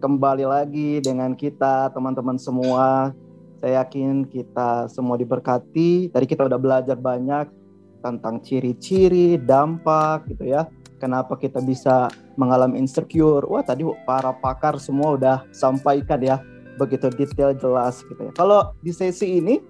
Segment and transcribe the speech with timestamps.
[0.00, 3.12] kembali lagi dengan kita teman-teman semua.
[3.60, 6.08] Saya yakin kita semua diberkati.
[6.12, 7.48] Tadi kita udah belajar banyak
[8.00, 10.68] tentang ciri-ciri, dampak gitu ya.
[10.96, 12.08] Kenapa kita bisa
[12.40, 13.44] mengalami insecure.
[13.44, 16.40] Wah, tadi para pakar semua udah sampaikan ya
[16.76, 18.32] begitu detail jelas gitu ya.
[18.36, 19.60] Kalau di sesi ini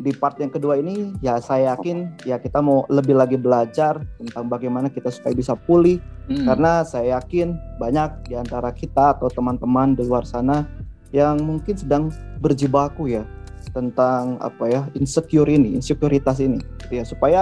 [0.00, 4.48] di part yang kedua ini ya saya yakin ya kita mau lebih lagi belajar tentang
[4.48, 6.48] bagaimana kita supaya bisa pulih hmm.
[6.48, 10.64] karena saya yakin banyak di antara kita atau teman-teman di luar sana
[11.12, 12.08] yang mungkin sedang
[12.40, 13.24] berjibaku ya
[13.72, 17.40] tentang apa ya insecure ini, insekuritas ini gitu ya supaya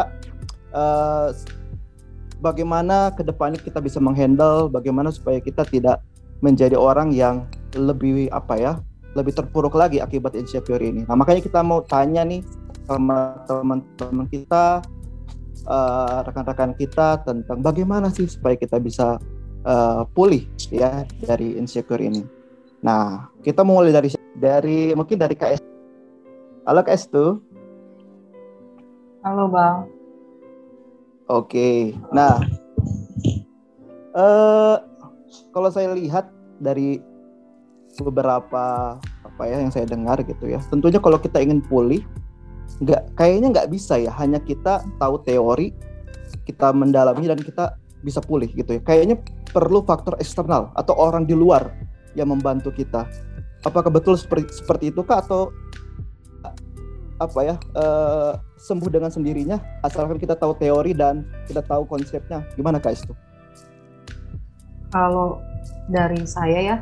[0.77, 1.33] uh,
[2.43, 6.03] bagaimana ke depannya kita bisa menghandle bagaimana supaya kita tidak
[6.41, 7.45] menjadi orang yang
[7.77, 8.73] lebih apa ya
[9.19, 11.03] lebih terpuruk lagi akibat insecure ini.
[11.07, 12.45] Nah makanya kita mau tanya nih
[12.87, 14.83] sama teman-teman kita,
[15.67, 19.19] uh, rekan-rekan kita tentang bagaimana sih supaya kita bisa
[19.67, 22.23] uh, pulih ya dari insecure ini.
[22.87, 25.63] Nah kita mau mulai dari dari mungkin dari KS.
[26.67, 27.43] Halo KS tuh.
[29.27, 29.85] Halo bang.
[31.31, 32.43] Oke, nah
[34.19, 34.83] uh,
[35.55, 36.27] kalau saya lihat
[36.59, 36.99] dari
[38.03, 38.97] beberapa
[39.41, 40.61] apa ya yang saya dengar gitu ya.
[40.69, 42.05] Tentunya kalau kita ingin pulih,
[42.85, 44.13] nggak kayaknya nggak bisa ya.
[44.13, 45.73] Hanya kita tahu teori,
[46.45, 48.85] kita mendalami dan kita bisa pulih gitu ya.
[48.85, 49.17] Kayaknya
[49.49, 51.73] perlu faktor eksternal atau orang di luar
[52.13, 53.09] yang membantu kita.
[53.65, 55.49] Apakah betul seperti seperti itu kak atau
[57.17, 62.77] apa ya uh, sembuh dengan sendirinya asalkan kita tahu teori dan kita tahu konsepnya gimana
[62.77, 63.17] kak itu?
[64.93, 65.41] Kalau
[65.89, 66.77] dari saya ya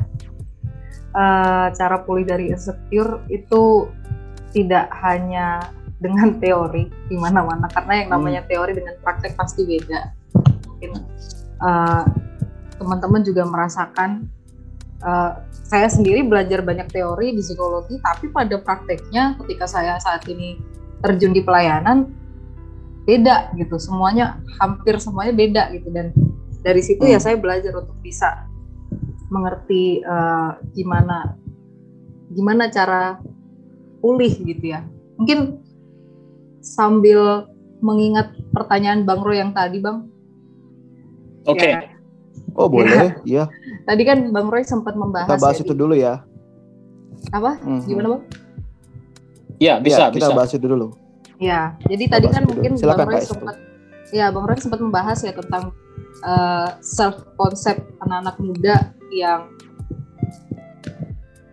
[1.13, 3.89] uh, cara pulih dari insecure itu
[4.53, 8.49] tidak hanya dengan teori di mana-mana karena yang namanya hmm.
[8.49, 10.01] teori dengan praktek pasti beda.
[10.65, 10.91] Mungkin
[11.59, 12.03] uh,
[12.79, 14.31] teman-teman juga merasakan
[15.03, 20.57] uh, saya sendiri belajar banyak teori di psikologi, tapi pada prakteknya ketika saya saat ini
[21.05, 22.09] terjun di pelayanan
[23.05, 26.09] beda gitu, semuanya hampir semuanya beda gitu dan
[26.59, 27.15] dari situ ya hmm.
[27.15, 28.48] ya saya belajar untuk bisa
[29.29, 31.37] mengerti uh, gimana
[32.33, 33.17] gimana cara
[34.01, 34.85] pulih gitu ya.
[35.17, 35.61] Mungkin
[36.61, 40.07] sambil mengingat pertanyaan Bang Roy yang tadi, Bang.
[41.47, 41.59] Oke.
[41.59, 41.71] Okay.
[41.75, 41.81] Ya.
[42.59, 43.15] Oh, boleh.
[43.23, 43.47] Iya.
[43.87, 46.13] tadi kan Bang Roy sempat membahas Kita bahas ya, itu dulu ya.
[47.31, 47.59] Apa?
[47.63, 47.87] Mm-hmm.
[47.87, 48.23] Gimana, Bang?
[49.59, 50.37] Iya, bisa, ya, kita bisa.
[50.37, 50.87] bahas itu dulu.
[51.39, 53.55] Ya, jadi kita tadi kan mungkin Silakan, Bang Roy sempat
[54.09, 55.69] Ya, Bang Roy sempat membahas ya tentang
[56.23, 58.75] uh, self konsep anak-anak muda
[59.13, 59.51] yang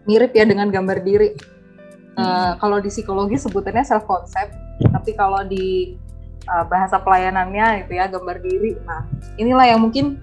[0.06, 1.34] mirip ya dengan gambar diri.
[2.16, 5.98] Uh, kalau di psikologi sebutannya self concept, tapi kalau di
[6.48, 8.72] uh, bahasa pelayanannya itu ya gambar diri.
[8.88, 9.04] Nah,
[9.36, 10.16] inilah yang mungkin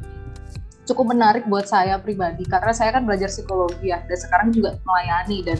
[0.84, 5.40] cukup menarik buat saya pribadi karena saya kan belajar psikologi ya dan sekarang juga melayani
[5.48, 5.60] dan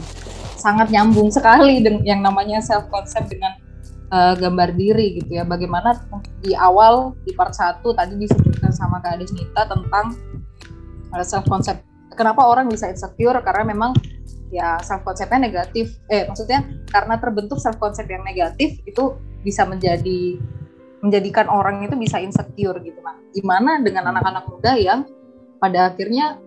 [0.60, 3.56] sangat nyambung sekali dengan yang namanya self concept dengan
[4.14, 5.42] uh, gambar diri gitu ya.
[5.42, 5.98] Bagaimana
[6.38, 10.14] di awal di part 1 tadi disebutkan sama Kak Desnita tentang
[11.10, 11.82] uh, self concept
[12.14, 13.90] kenapa orang bisa insecure karena memang
[14.54, 20.38] ya self konsepnya negatif eh maksudnya karena terbentuk self konsep yang negatif itu bisa menjadi
[21.02, 25.00] menjadikan orang itu bisa insecure gitu nah gimana dengan anak-anak muda yang
[25.58, 26.38] pada akhirnya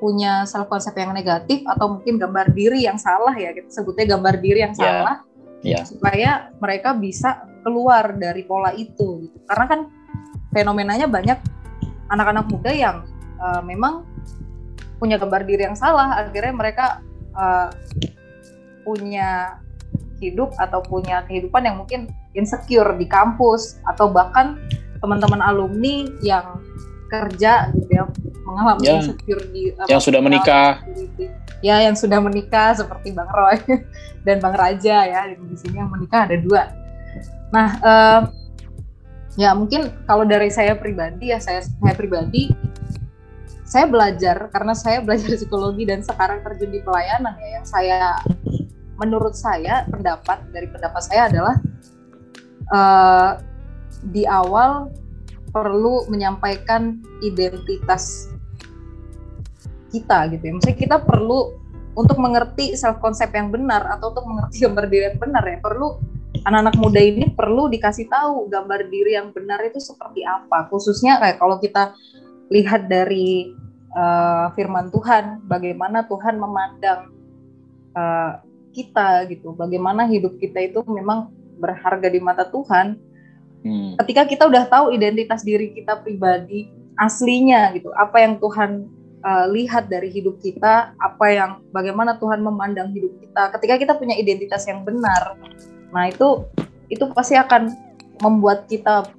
[0.00, 4.34] punya self konsep yang negatif atau mungkin gambar diri yang salah ya kita sebutnya gambar
[4.40, 4.84] diri yang yeah.
[4.84, 5.16] salah
[5.64, 5.84] yeah.
[5.84, 9.38] supaya mereka bisa keluar dari pola itu gitu.
[9.48, 9.80] karena kan
[10.50, 11.38] fenomenanya banyak
[12.10, 12.96] anak-anak muda yang
[13.38, 14.02] uh, memang
[15.00, 16.86] punya gambar diri yang salah akhirnya mereka
[17.36, 17.72] uh,
[18.84, 19.60] punya
[20.20, 24.60] hidup atau punya kehidupan yang mungkin insecure di kampus atau bahkan
[25.00, 26.60] teman-teman alumni yang
[27.08, 28.04] kerja gitu ya
[28.44, 30.84] mengalami ya, insecure di yang sudah menikah
[31.60, 33.56] ya yang sudah menikah seperti Bang Roy
[34.26, 36.72] dan Bang Raja ya di sini yang menikah ada dua
[37.50, 37.68] nah
[39.34, 42.50] ya mungkin kalau dari saya pribadi ya saya saya pribadi
[43.66, 48.18] saya belajar karena saya belajar psikologi dan sekarang terjun di pelayanan ya yang saya
[48.98, 51.56] menurut saya pendapat dari pendapat saya adalah
[52.74, 53.30] uh,
[54.10, 54.92] di awal
[55.50, 58.30] perlu menyampaikan identitas
[59.90, 60.52] kita gitu ya.
[60.54, 61.59] Maksudnya kita perlu
[62.00, 66.00] untuk mengerti self konsep yang benar atau untuk mengerti gambar diri yang benar ya perlu
[66.46, 70.70] anak-anak muda ini perlu dikasih tahu gambar diri yang benar itu seperti apa.
[70.72, 71.92] Khususnya kayak kalau kita
[72.48, 73.52] lihat dari
[73.92, 77.12] uh, firman Tuhan, bagaimana Tuhan memandang
[77.94, 82.96] uh, kita gitu, bagaimana hidup kita itu memang berharga di mata Tuhan.
[83.60, 83.92] Hmm.
[84.00, 88.88] Ketika kita udah tahu identitas diri kita pribadi aslinya gitu, apa yang Tuhan
[89.24, 93.42] uh, lihat dari hidup kita apa yang bagaimana Tuhan memandang hidup kita.
[93.58, 95.36] Ketika kita punya identitas yang benar
[95.90, 96.46] nah itu
[96.86, 97.74] itu pasti akan
[98.22, 99.10] membuat kita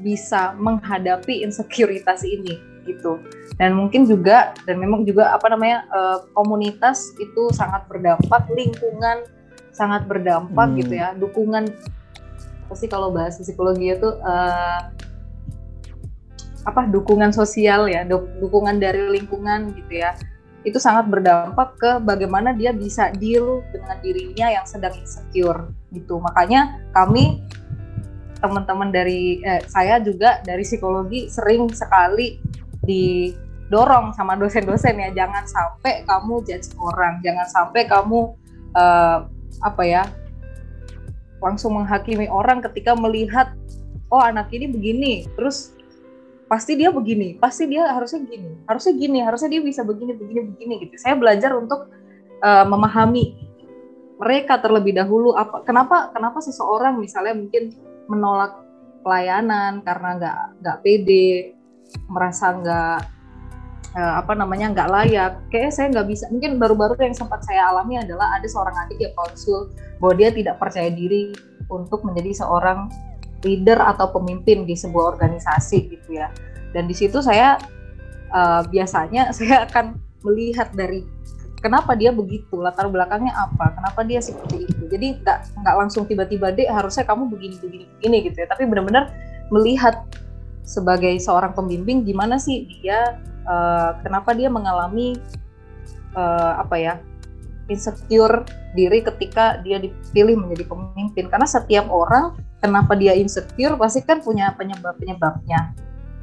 [0.00, 2.56] bisa menghadapi insekuritas ini
[2.88, 3.20] gitu.
[3.60, 9.28] Dan mungkin juga dan memang juga apa namanya uh, komunitas itu sangat berdampak lingkungan
[9.76, 10.76] sangat berdampak hmm.
[10.80, 11.12] gitu ya.
[11.12, 11.68] Dukungan
[12.70, 14.88] pasti kalau bahas psikologi itu uh,
[16.68, 18.04] apa dukungan sosial ya
[18.40, 20.16] dukungan dari lingkungan gitu ya.
[20.60, 26.20] Itu sangat berdampak ke bagaimana dia bisa deal dengan dirinya yang sedang insecure gitu.
[26.20, 27.40] Makanya kami
[28.40, 32.40] teman-teman dari eh, saya juga dari psikologi sering sekali
[32.84, 38.32] didorong sama dosen-dosen ya jangan sampai kamu judge orang jangan sampai kamu
[38.72, 39.28] uh,
[39.60, 40.08] apa ya
[41.44, 43.52] langsung menghakimi orang ketika melihat
[44.12, 45.14] oh anak ini begini.
[45.38, 45.72] Terus
[46.50, 50.74] pasti dia begini pasti dia harusnya gini harusnya gini harusnya dia bisa begini begini begini
[50.82, 50.98] gitu.
[50.98, 51.86] Saya belajar untuk
[52.42, 53.38] uh, memahami
[54.18, 55.38] mereka terlebih dahulu.
[55.38, 57.70] Apa kenapa kenapa seseorang misalnya mungkin
[58.10, 58.66] menolak
[59.06, 61.54] pelayanan karena nggak nggak pede
[62.10, 62.98] merasa nggak
[63.94, 65.32] uh, apa namanya nggak layak.
[65.54, 69.14] Kayak saya nggak bisa mungkin baru-baru yang sempat saya alami adalah ada seorang adik yang
[69.14, 69.70] konsul
[70.02, 71.30] bahwa dia tidak percaya diri
[71.70, 72.90] untuk menjadi seorang
[73.44, 76.28] leader atau pemimpin di sebuah organisasi gitu ya.
[76.70, 77.56] Dan di situ saya
[78.32, 81.04] uh, biasanya saya akan melihat dari
[81.60, 84.82] kenapa dia begitu latar belakangnya apa kenapa dia seperti itu.
[84.88, 88.46] Jadi nggak nggak langsung tiba-tiba deh harusnya kamu begini begini begini gitu ya.
[88.48, 89.12] Tapi benar-benar
[89.52, 90.04] melihat
[90.64, 95.18] sebagai seorang pembimbing gimana sih dia uh, kenapa dia mengalami
[96.14, 96.94] uh, apa ya
[97.70, 101.30] insecure diri ketika dia dipilih menjadi pemimpin.
[101.30, 105.74] Karena setiap orang kenapa dia insecure pasti kan punya penyebab penyebabnya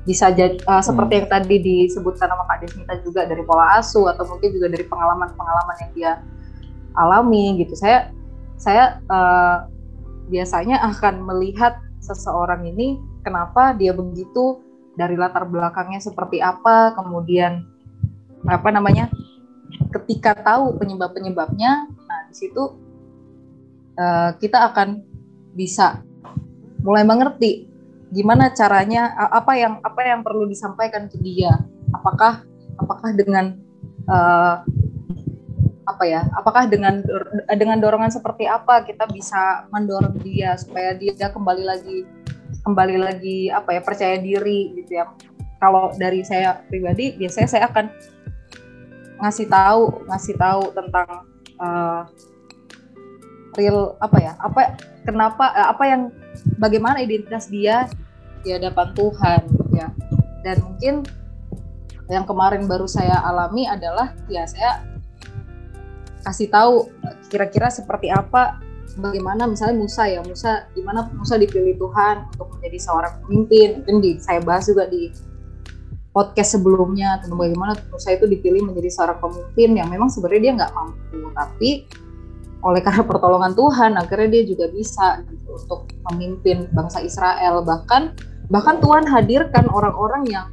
[0.07, 1.19] bisa jadi uh, seperti hmm.
[1.19, 5.75] yang tadi disebutkan sama Kak Desmita juga dari pola asuh atau mungkin juga dari pengalaman-pengalaman
[5.83, 6.11] yang dia
[6.95, 7.75] alami gitu.
[7.75, 8.15] Saya
[8.55, 9.67] saya uh,
[10.31, 12.95] biasanya akan melihat seseorang ini
[13.27, 14.63] kenapa dia begitu
[14.95, 17.67] dari latar belakangnya seperti apa, kemudian
[18.47, 19.11] apa namanya?
[19.87, 22.79] ketika tahu penyebab-penyebabnya, nah di situ
[23.99, 25.03] uh, kita akan
[25.51, 26.06] bisa
[26.87, 27.67] mulai mengerti
[28.15, 31.51] gimana caranya apa yang apa yang perlu disampaikan ke dia.
[31.91, 32.47] Apakah
[32.79, 33.59] apakah dengan
[34.07, 34.63] uh,
[35.87, 37.03] apa ya apakah dengan
[37.59, 42.07] dengan dorongan seperti apa kita bisa mendorong dia supaya dia kembali lagi
[42.63, 45.11] kembali lagi apa ya percaya diri gitu ya.
[45.59, 47.91] Kalau dari saya pribadi biasanya saya akan
[49.19, 51.09] ngasih tahu ngasih tahu tentang
[51.59, 52.07] uh,
[53.57, 54.33] real apa ya?
[54.39, 56.01] Apa kenapa apa yang
[56.61, 57.89] bagaimana identitas dia
[58.45, 59.41] di hadapan Tuhan
[59.73, 59.87] ya.
[60.45, 60.95] Dan mungkin
[62.07, 64.85] yang kemarin baru saya alami adalah ya saya
[66.23, 66.87] kasih tahu
[67.27, 68.59] kira-kira seperti apa
[68.95, 73.83] bagaimana misalnya Musa ya Musa gimana Musa dipilih Tuhan untuk menjadi seorang pemimpin.
[73.83, 75.11] Mungkin di saya bahas juga di
[76.15, 80.71] podcast sebelumnya tentang bagaimana Musa itu dipilih menjadi seorang pemimpin yang memang sebenarnya dia nggak
[80.73, 81.19] mampu.
[81.35, 81.69] Tapi
[82.65, 87.61] oleh karena pertolongan Tuhan akhirnya dia juga bisa gitu, untuk memimpin bangsa Israel.
[87.61, 88.01] Bahkan
[88.49, 90.47] bahkan Tuhan hadirkan orang-orang yang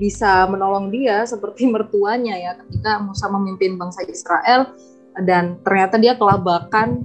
[0.00, 4.72] bisa menolong dia seperti mertuanya ya ketika Musa memimpin bangsa Israel.
[5.20, 7.02] Dan ternyata dia kelabakan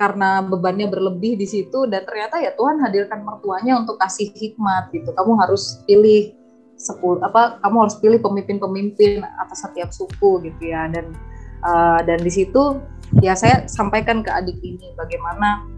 [0.00, 1.86] karena bebannya berlebih di situ.
[1.86, 5.14] Dan ternyata ya Tuhan hadirkan mertuanya untuk kasih hikmat gitu.
[5.14, 6.34] Kamu harus pilih
[6.74, 10.90] sepuluh apa kamu harus pilih pemimpin-pemimpin atas setiap suku gitu ya.
[10.90, 11.14] Dan
[11.62, 12.80] uh, dan di situ
[13.20, 15.68] ya saya sampaikan ke adik ini bagaimana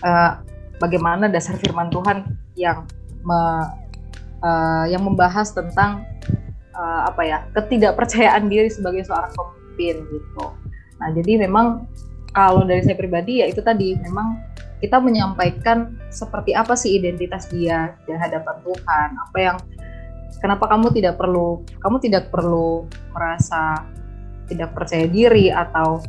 [0.00, 0.40] uh,
[0.80, 2.24] bagaimana dasar firman Tuhan
[2.56, 2.88] yang
[3.22, 3.40] me,
[4.40, 6.06] uh, yang membahas tentang
[6.72, 10.46] uh, apa ya ketidakpercayaan diri sebagai seorang pemimpin gitu.
[10.96, 11.84] Nah jadi memang
[12.32, 14.40] kalau dari saya pribadi ya itu tadi memang
[14.80, 19.56] kita menyampaikan seperti apa sih identitas dia di hadapan Tuhan, apa yang
[20.42, 23.86] kenapa kamu tidak perlu kamu tidak perlu merasa
[24.50, 26.02] tidak percaya diri atau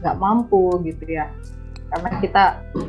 [0.00, 1.28] nggak uh, mampu gitu ya.
[1.90, 2.44] Karena kita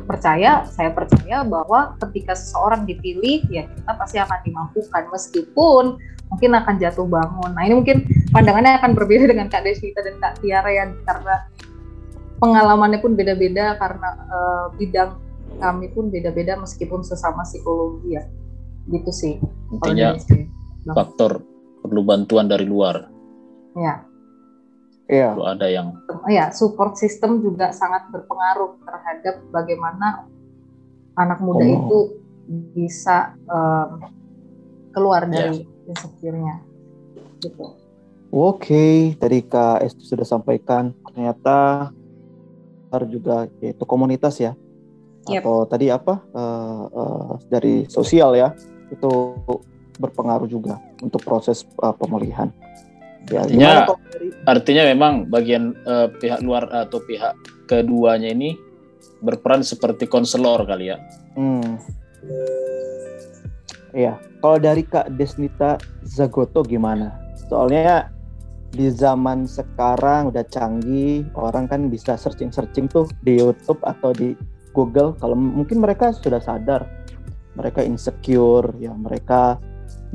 [0.06, 5.02] percaya saya percaya bahwa ketika seseorang dipilih ya kita pasti akan dimampukan.
[5.10, 5.84] Meskipun
[6.30, 7.50] mungkin akan jatuh bangun.
[7.52, 11.34] Nah ini mungkin pandangannya akan berbeda dengan Kak Desvita dan Kak Tiara ya karena
[12.40, 15.18] pengalamannya pun beda-beda karena uh, bidang
[15.60, 18.24] kami pun beda-beda meskipun sesama psikologi ya.
[18.86, 19.34] Gitu sih
[19.70, 20.14] intinya
[20.94, 21.42] faktor
[21.82, 23.10] perlu bantuan dari luar.
[23.74, 24.11] Ya
[25.10, 25.34] Iya.
[25.34, 25.98] Ada yang
[26.30, 30.26] ya support system juga sangat berpengaruh terhadap bagaimana
[31.18, 31.74] anak muda oh.
[31.74, 31.98] itu
[32.72, 34.00] bisa um,
[34.92, 35.90] keluar dari yeah.
[35.90, 36.56] insecure-nya.
[37.42, 37.74] gitu.
[38.32, 41.90] Oke, tadi Kak Estu sudah sampaikan ternyata
[42.88, 44.56] harus juga yaitu komunitas ya.
[45.28, 45.42] Yep.
[45.42, 48.56] Atau tadi apa uh, uh, dari sosial ya
[48.88, 49.36] itu
[50.00, 52.48] berpengaruh juga untuk proses uh, pemulihan.
[53.30, 53.72] Ya, artinya,
[54.10, 54.28] dari...
[54.44, 57.38] artinya memang bagian uh, pihak luar atau pihak
[57.70, 58.58] keduanya ini
[59.22, 60.98] berperan seperti konselor kali ya.
[61.38, 61.78] Hmm.
[63.92, 67.14] Iya, kalau dari Kak Desnita Zagoto gimana?
[67.46, 68.10] Soalnya
[68.72, 74.32] di zaman sekarang udah canggih, orang kan bisa searching-searching tuh di YouTube atau di
[74.72, 75.12] Google.
[75.20, 76.88] Kalau mungkin mereka sudah sadar,
[77.52, 79.60] mereka insecure, ya mereka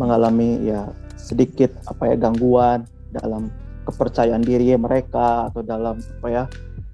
[0.01, 3.49] mengalami ya sedikit apa ya gangguan dalam
[3.87, 6.43] kepercayaan diri mereka atau dalam apa ya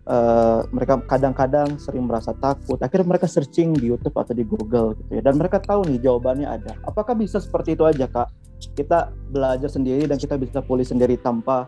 [0.08, 2.80] uh, mereka kadang-kadang sering merasa takut.
[2.80, 5.22] Akhirnya mereka searching di YouTube atau di Google gitu ya.
[5.24, 6.74] Dan mereka tahu nih jawabannya ada.
[6.84, 8.30] Apakah bisa seperti itu aja kak?
[8.74, 11.68] Kita belajar sendiri dan kita bisa pulih sendiri tanpa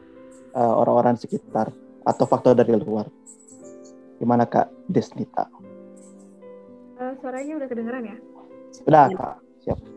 [0.56, 1.72] uh, orang-orang sekitar
[2.06, 3.10] atau faktor dari luar.
[4.22, 5.50] Gimana kak Desnita?
[6.96, 8.18] Uh, suaranya udah kedengeran ya?
[8.72, 9.36] Sudah kak.
[9.68, 9.95] Siap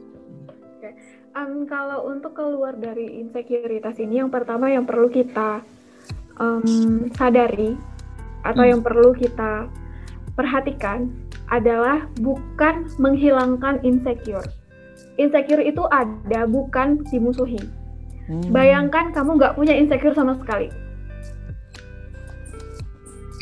[1.38, 5.62] um, kalau untuk keluar dari insekuritas ini yang pertama yang perlu kita
[6.42, 7.78] um, sadari
[8.42, 8.71] atau hmm.
[8.75, 9.71] yang perlu kita
[10.35, 11.11] perhatikan
[11.50, 14.45] adalah bukan menghilangkan insecure.
[15.18, 17.59] Insecure itu ada, bukan dimusuhi.
[18.28, 18.52] Hmm.
[18.54, 20.71] Bayangkan kamu nggak punya insecure sama sekali.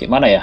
[0.00, 0.42] Gimana ya?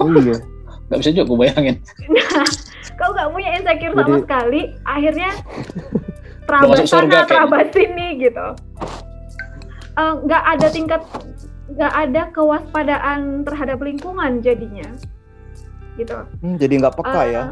[0.00, 0.36] Oh iya.
[0.92, 1.76] Gak bisa juga gue bayangin.
[2.12, 2.44] Nah,
[3.00, 4.04] kau nggak punya insecure Jadi...
[4.04, 5.30] sama sekali, akhirnya
[6.46, 8.46] terabas sana, terabas sini gitu.
[9.92, 11.02] Eh, nggak uh, ada tingkat,
[11.76, 14.88] nggak ada kewaspadaan terhadap lingkungan jadinya,
[16.00, 16.24] gitu.
[16.40, 17.44] Hmm, jadi nggak peka uh, ya?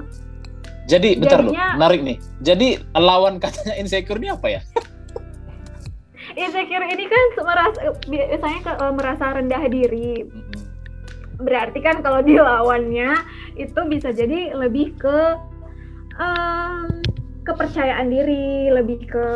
[0.89, 2.17] Jadi bentar loh, menarik nih.
[2.43, 4.61] Jadi lawan katanya insecure ini apa ya?
[6.41, 10.27] insecure ini kan merasa biasanya uh, merasa rendah diri.
[11.41, 13.15] Berarti kan kalau dilawannya
[13.55, 15.19] itu bisa jadi lebih ke
[16.17, 16.89] um,
[17.47, 19.27] kepercayaan diri, lebih ke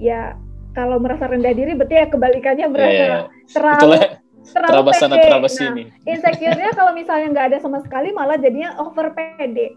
[0.00, 0.36] ya
[0.72, 3.24] kalau merasa rendah diri berarti ya kebalikannya merasa yeah, yeah.
[3.52, 4.02] terlalu Itulah,
[4.42, 5.82] terlalu terabas sana terabas nah, sini.
[6.08, 9.76] Insecure-nya kalau misalnya nggak ada sama sekali malah jadinya over pede.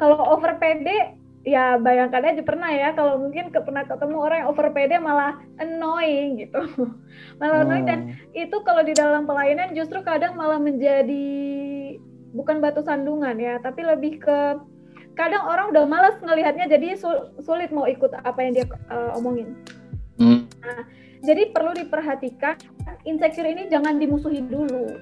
[0.00, 4.48] Kalau over pede ya bayangkan aja pernah ya kalau mungkin ke, pernah ketemu orang yang
[4.52, 6.60] over pede malah annoying gitu.
[7.40, 7.64] malah hmm.
[7.68, 8.00] annoying dan
[8.32, 11.28] itu kalau di dalam pelayanan justru kadang malah menjadi
[12.32, 14.40] bukan batu sandungan ya, tapi lebih ke
[15.18, 16.96] kadang orang udah malas ngelihatnya jadi
[17.42, 19.54] sulit mau ikut apa yang dia uh, omongin.
[20.20, 20.46] Hmm.
[20.60, 20.84] Nah,
[21.20, 22.56] jadi perlu diperhatikan
[23.04, 24.96] insecure ini jangan dimusuhi dulu.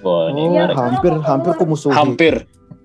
[0.00, 1.92] Wah, ini oh, hampir hampir aku musuhi.
[1.92, 2.34] Hampir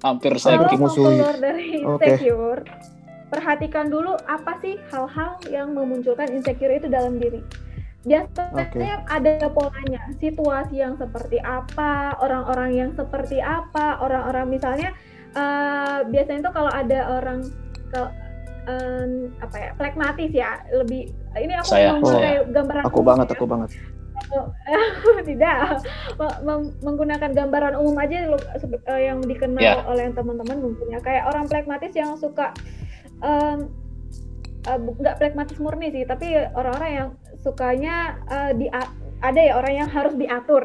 [0.05, 1.17] hampir saya kalau musuhi.
[1.17, 3.29] keluar dari insecure, okay.
[3.34, 7.41] perhatikan dulu apa sih hal-hal yang memunculkan insecure itu dalam diri.
[8.05, 8.86] Biasanya okay.
[9.10, 14.94] ada polanya, situasi yang seperti apa, orang-orang yang seperti apa, orang-orang misalnya
[15.35, 17.39] uh, biasanya tuh kalau ada orang
[17.91, 18.01] ke
[18.65, 22.41] um, apa ya plekmatis ya lebih ini aku saya, mau saya.
[22.49, 23.33] gambaran aku banget ya.
[23.37, 23.69] aku banget
[25.29, 25.85] tidak
[26.81, 29.85] menggunakan gambaran umum aja uh, yang dikenal yeah.
[29.85, 32.55] oleh teman-teman mungkin ya kayak orang plekmatis yang suka
[33.21, 33.69] um,
[34.65, 37.09] uh, nggak plekmatis murni sih tapi orang-orang yang
[37.43, 38.71] sukanya uh, di
[39.21, 40.63] ada ya orang yang harus diatur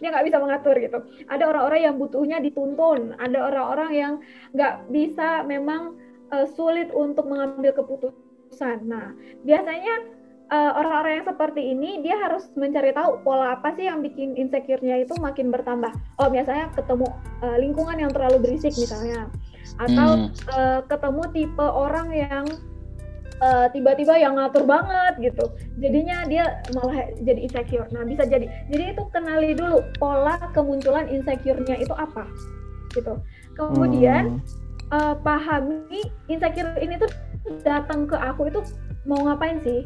[0.00, 4.12] dia nggak bisa mengatur gitu ada orang-orang yang butuhnya dituntun ada orang-orang yang
[4.52, 5.96] nggak bisa memang
[6.30, 9.12] uh, sulit untuk mengambil keputusan nah
[9.42, 10.16] biasanya
[10.50, 15.02] uh, orang-orang yang seperti ini dia harus mencari tahu pola apa sih yang bikin insecure-nya
[15.02, 15.90] itu makin bertambah.
[16.22, 17.06] Oh, biasanya ketemu
[17.42, 19.26] uh, lingkungan yang terlalu berisik misalnya
[19.82, 20.30] atau hmm.
[20.54, 22.46] uh, ketemu tipe orang yang
[23.42, 25.44] eh, tiba-tiba yang ngatur banget gitu.
[25.80, 27.88] Jadinya dia malah jadi insecure.
[27.92, 28.46] Nah bisa jadi.
[28.68, 32.26] Jadi itu kenali dulu pola kemunculan insecure-nya itu apa
[32.96, 33.20] gitu.
[33.56, 34.92] Kemudian hmm.
[34.92, 36.00] uh, pahami
[36.32, 37.08] insecure ini tuh
[37.60, 38.60] datang ke aku itu
[39.04, 39.84] mau ngapain sih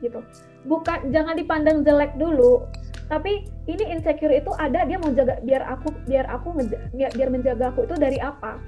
[0.00, 0.24] gitu.
[0.64, 2.64] Bukan jangan dipandang jelek dulu
[3.06, 7.70] tapi ini insecure itu ada dia mau jaga biar aku biar aku biar, biar menjaga
[7.70, 8.58] aku itu dari apa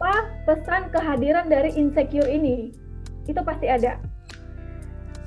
[0.00, 2.72] apa pesan kehadiran dari insecure ini?
[3.28, 4.00] Itu pasti ada.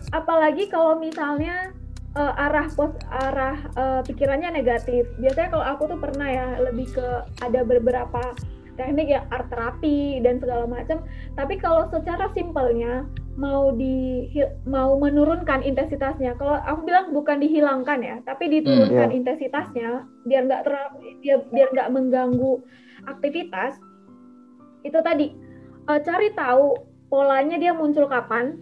[0.09, 1.69] Apalagi kalau misalnya
[2.17, 5.05] uh, arah pos arah uh, pikirannya negatif.
[5.21, 7.05] Biasanya kalau aku tuh pernah ya lebih ke
[7.45, 8.33] ada beberapa
[8.73, 11.05] teknik ya art terapi dan segala macam.
[11.37, 13.05] Tapi kalau secara simpelnya
[13.37, 14.25] mau di
[14.65, 16.33] mau menurunkan intensitasnya.
[16.41, 19.19] Kalau aku bilang bukan dihilangkan ya, tapi diturunkan hmm, yeah.
[19.21, 19.89] intensitasnya
[20.25, 20.61] biar nggak
[21.21, 22.65] biar biar nggak mengganggu
[23.05, 23.77] aktivitas
[24.83, 25.31] itu tadi
[25.87, 26.75] uh, cari tahu
[27.07, 28.59] polanya dia muncul kapan?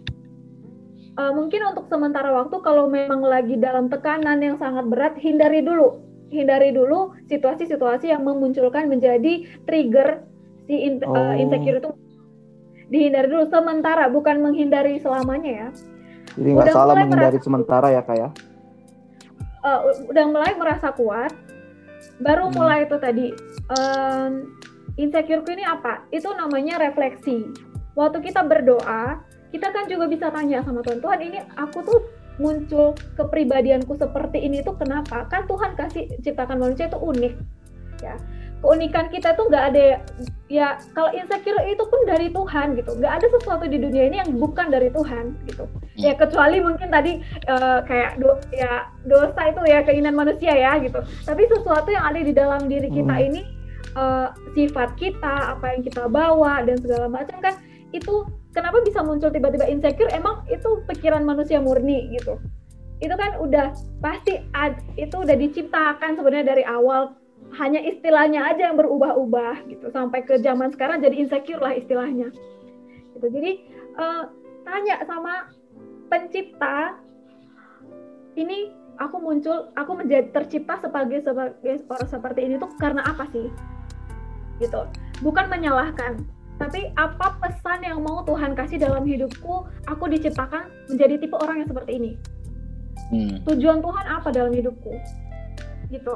[1.12, 6.00] Uh, mungkin untuk sementara waktu kalau memang lagi dalam tekanan yang sangat berat, hindari dulu,
[6.32, 10.24] hindari dulu situasi-situasi yang memunculkan menjadi trigger
[10.64, 11.12] si in, oh.
[11.12, 11.90] uh, insecure itu
[12.88, 15.68] dihindari dulu sementara, bukan menghindari selamanya ya.
[16.32, 18.28] Jadi nggak salah menghindari merasa, sementara ya kak ya?
[19.60, 21.32] Uh, udah mulai merasa kuat,
[22.24, 22.56] baru hmm.
[22.56, 23.26] mulai itu tadi
[23.68, 24.48] um,
[24.96, 26.04] insecure ini apa?
[26.12, 27.48] Itu namanya refleksi.
[27.92, 29.20] Waktu kita berdoa,
[29.52, 32.00] kita kan juga bisa tanya sama Tuhan, Tuhan ini aku tuh
[32.40, 35.28] muncul kepribadianku seperti ini tuh kenapa?
[35.28, 37.34] Kan Tuhan kasih ciptakan manusia itu unik,
[38.00, 38.16] ya.
[38.62, 39.98] Keunikan kita tuh nggak ada
[40.46, 42.94] ya kalau insecure itu pun dari Tuhan gitu.
[42.94, 45.66] Nggak ada sesuatu di dunia ini yang bukan dari Tuhan gitu.
[45.98, 46.22] Ya hmm.
[46.22, 47.18] kecuali mungkin tadi
[47.50, 51.02] uh, kayak do, ya dosa itu ya keinginan manusia ya gitu.
[51.26, 53.26] Tapi sesuatu yang ada di dalam diri kita hmm.
[53.34, 53.42] ini
[53.96, 57.54] uh, sifat kita, apa yang kita bawa dan segala macam kan
[57.92, 58.24] itu
[58.56, 60.08] kenapa bisa muncul tiba-tiba insecure?
[60.12, 62.40] Emang itu pikiran manusia murni gitu.
[63.02, 67.16] Itu kan udah pasti ad, itu udah diciptakan sebenarnya dari awal.
[67.52, 72.32] Hanya istilahnya aja yang berubah-ubah gitu sampai ke zaman sekarang jadi insecure lah istilahnya.
[73.18, 73.26] Gitu.
[73.28, 73.50] Jadi
[74.00, 74.32] uh,
[74.64, 75.52] tanya sama
[76.08, 76.96] pencipta
[78.40, 83.48] ini aku muncul aku menjadi tercipta sebagai sebagai orang seperti ini tuh karena apa sih
[84.62, 84.86] gitu.
[85.20, 86.22] Bukan menyalahkan
[86.62, 91.68] tapi apa pesan yang mau Tuhan kasih dalam hidupku aku diciptakan menjadi tipe orang yang
[91.68, 92.12] seperti ini.
[93.12, 93.44] Hmm.
[93.44, 94.94] tujuan Tuhan apa dalam hidupku?
[95.90, 96.14] Gitu.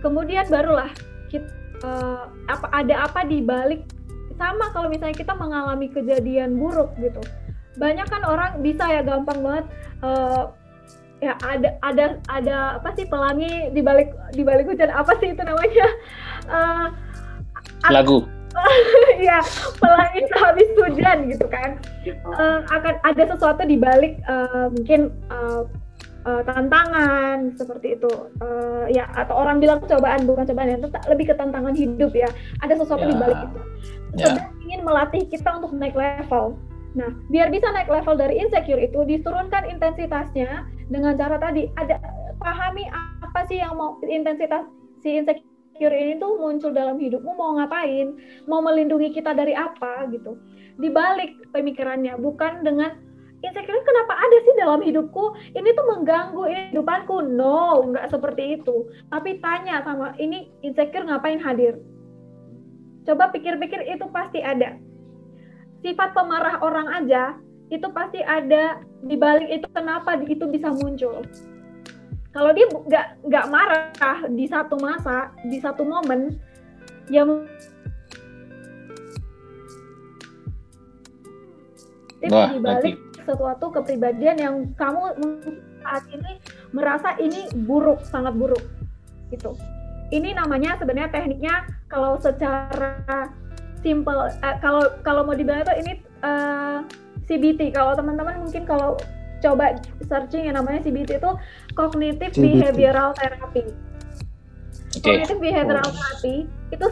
[0.00, 0.88] Kemudian barulah
[1.28, 1.44] kita
[1.84, 3.84] uh, apa ada apa di balik
[4.40, 7.20] sama kalau misalnya kita mengalami kejadian buruk gitu.
[7.76, 9.66] Banyak kan orang bisa ya gampang banget
[10.00, 10.56] uh,
[11.22, 15.42] ya ada ada ada apa sih pelangi di balik di balik hujan apa sih itu
[15.44, 15.86] namanya?
[16.48, 16.86] Uh,
[17.90, 18.26] lagu.
[19.22, 19.38] Ya
[19.78, 21.78] pelangi habis hujan gitu kan.
[22.26, 25.62] Uh, akan ada sesuatu di balik uh, mungkin uh,
[26.26, 28.10] uh, tantangan seperti itu.
[28.42, 32.28] Uh, ya atau orang bilang cobaan bukan cobaan ya tetap lebih ke tantangan hidup ya.
[32.66, 33.12] Ada sesuatu yeah.
[33.14, 33.60] di balik itu.
[34.12, 34.36] Yeah.
[34.36, 36.58] sedang ingin melatih kita untuk naik level.
[36.98, 41.70] Nah biar bisa naik level dari insecure itu diturunkan intensitasnya dengan cara tadi.
[41.78, 41.96] Ada
[42.42, 42.90] pahami
[43.22, 44.66] apa sih yang mau intensitas
[45.00, 45.51] si insecure
[45.82, 48.14] insecure ini tuh muncul dalam hidupmu mau ngapain,
[48.46, 50.38] mau melindungi kita dari apa gitu.
[50.78, 52.94] Dibalik pemikirannya, bukan dengan
[53.42, 55.34] insecure kenapa ada sih dalam hidupku?
[55.58, 57.26] Ini tuh mengganggu hidupanku.
[57.34, 58.86] No, nggak seperti itu.
[59.10, 61.82] Tapi tanya sama ini insecure ngapain hadir?
[63.02, 64.78] Coba pikir-pikir itu pasti ada.
[65.82, 67.34] Sifat pemarah orang aja
[67.74, 71.26] itu pasti ada di balik itu kenapa itu bisa muncul
[72.32, 76.40] kalau dia nggak nggak marah di satu masa di satu momen
[77.12, 77.44] yang
[82.32, 83.24] Wah, dibalik nanti.
[83.26, 85.12] sesuatu kepribadian yang kamu
[85.82, 86.38] saat ini
[86.72, 88.62] merasa ini buruk sangat buruk
[89.28, 89.52] gitu
[90.14, 93.28] ini namanya sebenarnya tekniknya kalau secara
[93.82, 95.92] simple uh, kalau kalau mau dibilang itu ini
[96.22, 96.78] uh, eh,
[97.26, 98.94] CBT kalau teman-teman mungkin kalau
[99.42, 99.76] coba
[100.06, 101.30] searching yang namanya CBT itu
[101.74, 102.46] cognitive CBT.
[102.46, 103.66] behavioral therapy.
[104.94, 105.02] Okay.
[105.02, 105.92] Cognitive behavioral oh.
[105.92, 106.36] therapy
[106.70, 106.86] itu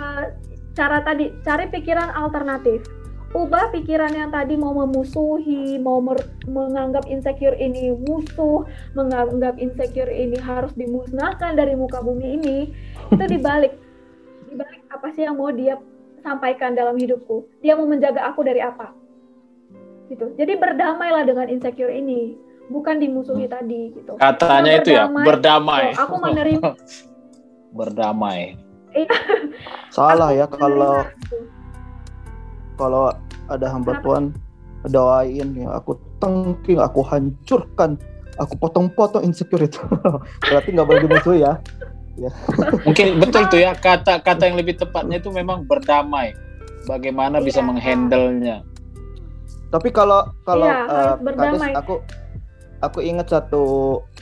[0.00, 0.24] uh,
[0.72, 2.82] cara tadi cari pikiran alternatif.
[3.30, 6.02] Ubah pikiran yang tadi mau memusuhi, mau
[6.50, 8.66] menganggap insecure ini musuh,
[8.98, 12.74] menganggap insecure ini harus dimusnahkan dari muka bumi ini,
[13.06, 13.78] itu dibalik.
[14.50, 15.78] Dibalik apa sih yang mau dia
[16.26, 17.46] sampaikan dalam hidupku?
[17.62, 18.90] Dia mau menjaga aku dari apa?
[20.10, 20.34] Gitu.
[20.34, 22.34] Jadi berdamailah dengan insecure ini,
[22.70, 23.54] bukan dimusuhi hmm.
[23.54, 24.12] tadi gitu.
[24.18, 25.94] Katanya itu ya, berdamai.
[25.94, 26.68] Oh, aku menerima
[27.78, 28.58] berdamai.
[28.90, 29.14] Iya.
[29.94, 31.06] Salah ya kalau
[32.74, 33.14] kalau
[33.46, 34.34] ada hamba Tuhan
[34.88, 37.94] doain ya aku tengking, aku hancurkan,
[38.38, 39.78] aku potong-potong insecure itu.
[40.48, 41.58] Berarti nggak boleh dimusuhi ya.
[42.18, 42.30] ya.
[42.86, 46.34] Mungkin betul tuh ya kata-kata yang lebih tepatnya itu memang berdamai.
[46.88, 47.44] Bagaimana iya.
[47.44, 48.64] bisa menghandle-nya.
[49.70, 52.02] Tapi kalau kalau iya, uh, Kades, aku
[52.82, 53.62] aku ingat satu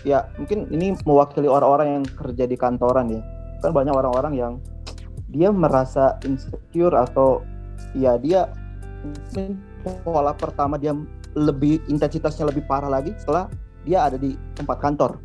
[0.04, 3.20] ya mungkin ini mewakili orang-orang yang kerja di kantoran ya.
[3.64, 4.52] Kan banyak orang-orang yang
[5.32, 7.44] dia merasa insecure atau
[7.96, 8.48] ya dia
[9.04, 9.60] mungkin
[10.04, 10.92] pola pertama dia
[11.36, 13.48] lebih intensitasnya lebih parah lagi setelah
[13.84, 15.16] dia ada di tempat kantor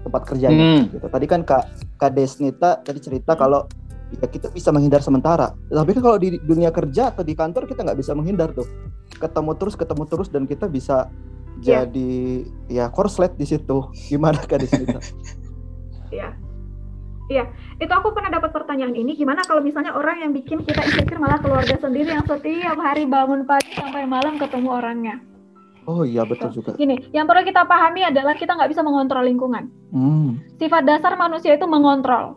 [0.00, 0.96] tempat kerjanya hmm.
[0.96, 1.06] gitu.
[1.12, 1.64] Tadi kan Kak
[2.00, 3.40] Kak Desnita tadi cerita hmm.
[3.40, 3.68] kalau
[4.18, 5.54] ya kita bisa menghindar sementara.
[5.70, 8.66] Tapi kan kalau di dunia kerja atau di kantor kita nggak bisa menghindar tuh
[9.20, 11.10] ketemu terus ketemu terus dan kita bisa
[11.60, 11.84] yeah.
[11.84, 14.96] jadi ya korslet di situ gimana kan di situ
[16.20, 16.34] ya
[17.30, 17.46] Iya,
[17.78, 19.14] itu aku pernah dapat pertanyaan ini.
[19.14, 23.46] Gimana kalau misalnya orang yang bikin kita insecure malah keluarga sendiri yang setiap hari bangun
[23.46, 25.22] pagi sampai malam ketemu orangnya.
[25.86, 26.74] Oh iya betul juga.
[26.74, 29.70] Gini, yang perlu kita pahami adalah kita nggak bisa mengontrol lingkungan.
[29.94, 30.42] Hmm.
[30.58, 32.34] Sifat dasar manusia itu mengontrol.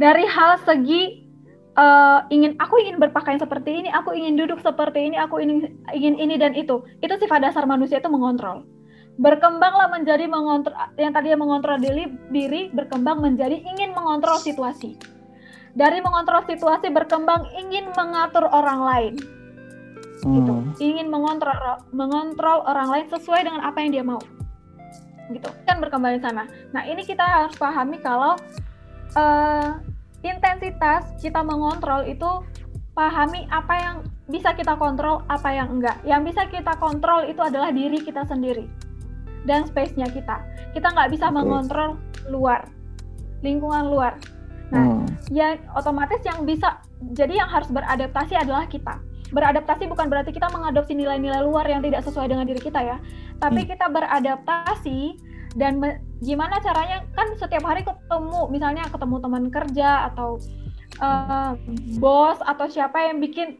[0.00, 1.28] Dari hal segi
[1.76, 6.16] uh, ingin aku ingin berpakaian seperti ini, aku ingin duduk seperti ini, aku ingin ingin
[6.16, 6.80] ini dan itu.
[7.04, 8.64] Itu sifat dasar manusia itu mengontrol
[9.20, 14.96] berkembanglah menjadi mengontrol yang tadinya mengontrol diri, diri berkembang menjadi ingin mengontrol situasi.
[15.76, 19.14] Dari mengontrol situasi berkembang ingin mengatur orang lain.
[20.24, 20.24] Gitu.
[20.24, 20.34] Hmm.
[20.40, 20.54] Gitu.
[20.80, 21.54] Ingin mengontrol
[21.92, 24.20] mengontrol orang lain sesuai dengan apa yang dia mau.
[25.30, 25.46] Gitu.
[25.68, 26.48] Kan berkembang di sana.
[26.74, 28.34] Nah, ini kita harus pahami kalau
[29.14, 29.78] uh,
[30.20, 32.44] intensitas kita mengontrol itu
[32.92, 33.96] pahami apa yang
[34.30, 35.98] bisa kita kontrol, apa yang enggak.
[36.06, 38.68] Yang bisa kita kontrol itu adalah diri kita sendiri
[39.48, 40.40] dan space-nya kita.
[40.76, 42.68] Kita nggak bisa mengontrol luar,
[43.42, 44.20] lingkungan luar.
[44.70, 45.34] Nah, hmm.
[45.34, 46.78] ya otomatis yang bisa,
[47.16, 49.02] jadi yang harus beradaptasi adalah kita.
[49.30, 52.96] Beradaptasi bukan berarti kita mengadopsi nilai-nilai luar yang tidak sesuai dengan diri kita ya,
[53.42, 53.68] tapi hmm.
[53.74, 54.98] kita beradaptasi
[55.58, 55.82] dan
[56.22, 57.02] gimana caranya?
[57.16, 60.38] Kan setiap hari ketemu, misalnya ketemu teman kerja atau
[61.02, 61.58] uh,
[61.98, 63.58] bos atau siapa yang bikin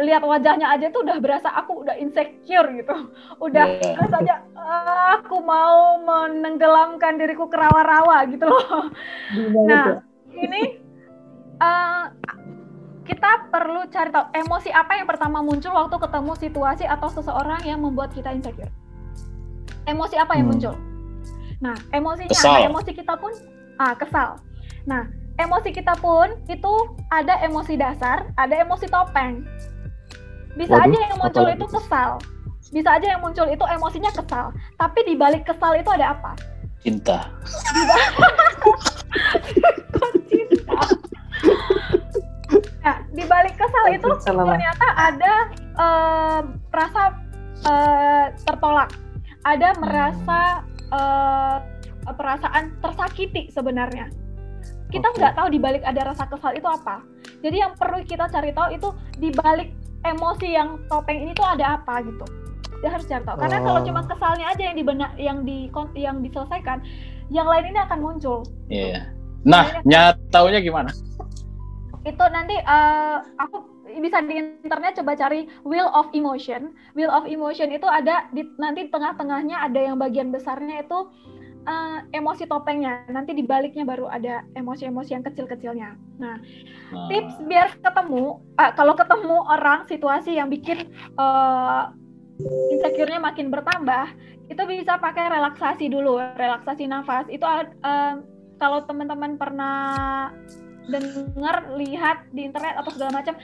[0.00, 2.94] lihat wajahnya aja tuh udah berasa aku udah insecure gitu.
[3.46, 3.96] Udah yeah.
[3.98, 8.90] rasanya ah, aku mau menenggelamkan diriku ke rawa-rawa gitu loh.
[9.70, 10.02] Nah
[10.34, 10.78] ini
[11.58, 12.04] uh,
[13.02, 17.82] kita perlu cari tahu emosi apa yang pertama muncul waktu ketemu situasi atau seseorang yang
[17.82, 18.70] membuat kita insecure?
[19.88, 20.54] Emosi apa yang hmm.
[20.54, 20.89] muncul
[21.60, 22.32] nah emosinya.
[22.32, 23.32] Nah, emosi kita pun
[23.76, 24.40] ah kesal.
[24.88, 25.04] Nah
[25.36, 26.72] emosi kita pun itu
[27.12, 29.44] ada emosi dasar ada emosi topeng.
[30.56, 32.10] Bisa Waduh, aja yang muncul itu kesal.
[32.70, 34.50] Bisa aja yang muncul itu emosinya kesal.
[34.80, 36.32] Tapi di balik kesal itu ada apa?
[36.80, 37.28] Cinta.
[40.28, 40.80] Cinta
[42.80, 45.34] nah di balik kesal itu ternyata ada
[45.76, 46.40] uh,
[46.72, 47.02] rasa
[47.68, 48.90] uh, tertolak.
[49.40, 51.58] Ada merasa uh,
[52.06, 54.10] perasaan tersakiti sebenarnya
[54.90, 55.38] kita nggak okay.
[55.38, 57.02] tahu di balik ada rasa kesal itu apa
[57.40, 58.88] jadi yang perlu kita cari tahu itu
[59.22, 59.70] di balik
[60.02, 62.26] emosi yang topeng ini tuh ada apa gitu
[62.80, 63.64] dia harus cari tahu karena oh.
[63.70, 66.82] kalau cuma kesalnya aja yang dibenak yang di yang diselesaikan
[67.30, 69.02] yang lain ini akan muncul iya yeah.
[69.46, 70.90] nah nyataunya gimana
[72.00, 77.74] itu nanti uh, aku bisa di internet coba cari wheel of emotion wheel of emotion
[77.74, 81.10] itu ada di nanti tengah-tengahnya ada yang bagian besarnya itu
[81.66, 83.04] uh, emosi topengnya.
[83.10, 85.96] Nanti di baliknya baru ada emosi-emosi yang kecil-kecilnya.
[86.20, 86.36] Nah,
[86.92, 91.92] nah, tips biar ketemu, uh, kalau ketemu orang situasi yang bikin uh,
[92.72, 94.12] insecure-nya makin bertambah,
[94.48, 97.26] itu bisa pakai relaksasi dulu, relaksasi nafas.
[97.28, 98.14] Itu uh,
[98.60, 99.76] kalau teman-teman pernah
[100.90, 103.36] dengar, lihat di internet atau segala macam,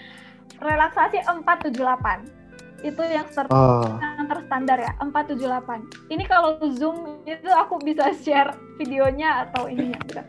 [0.61, 3.89] relaksasi 478 itu yang, ter oh.
[3.99, 10.23] yang terstandar ya 478 ini kalau zoom itu aku bisa share videonya atau ininya gitu.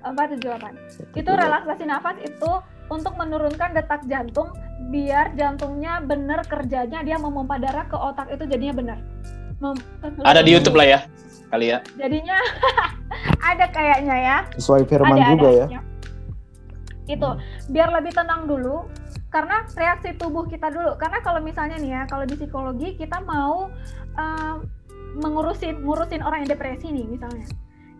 [0.00, 2.50] 478 itu relaksasi nafas itu
[2.88, 4.50] untuk menurunkan detak jantung
[4.88, 8.98] biar jantungnya benar kerjanya dia memompa darah ke otak itu jadinya benar.
[10.24, 11.00] Ada di YouTube lah ya
[11.52, 11.78] kali ya.
[12.00, 12.40] Jadinya
[13.52, 14.36] ada kayaknya ya.
[14.56, 15.80] Sesuai firman ada, juga ada, ya
[17.10, 17.30] itu
[17.70, 18.86] biar lebih tenang dulu
[19.30, 20.98] karena reaksi tubuh kita dulu.
[20.98, 23.70] Karena kalau misalnya nih ya kalau di psikologi kita mau
[24.18, 24.54] uh,
[25.16, 27.46] mengurusin ngurusin orang yang depresi nih misalnya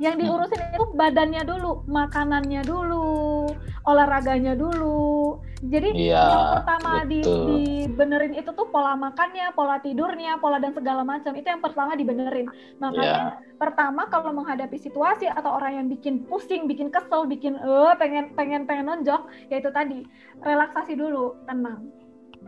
[0.00, 0.24] yang hmm.
[0.24, 3.52] diurusin itu badannya dulu, makanannya dulu,
[3.84, 5.36] olahraganya dulu.
[5.60, 11.04] Jadi ya, yang pertama di, dibenerin itu tuh pola makannya, pola tidurnya, pola dan segala
[11.04, 11.36] macam.
[11.36, 12.48] Itu yang pertama dibenerin.
[12.80, 13.52] Makanya ya.
[13.60, 18.64] pertama kalau menghadapi situasi atau orang yang bikin pusing, bikin kesel, bikin eh pengen pengen
[18.64, 20.08] pengen nonjok, yaitu tadi
[20.40, 21.92] relaksasi dulu, tenang.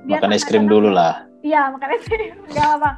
[0.08, 1.28] Biar makan es krim dulu lah.
[1.42, 2.38] Iya, makan es krim.
[2.54, 2.90] Gak apa.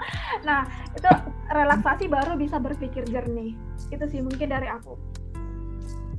[0.45, 1.11] Nah, itu
[1.51, 3.53] relaksasi baru bisa berpikir jernih
[3.93, 4.97] itu sih mungkin dari aku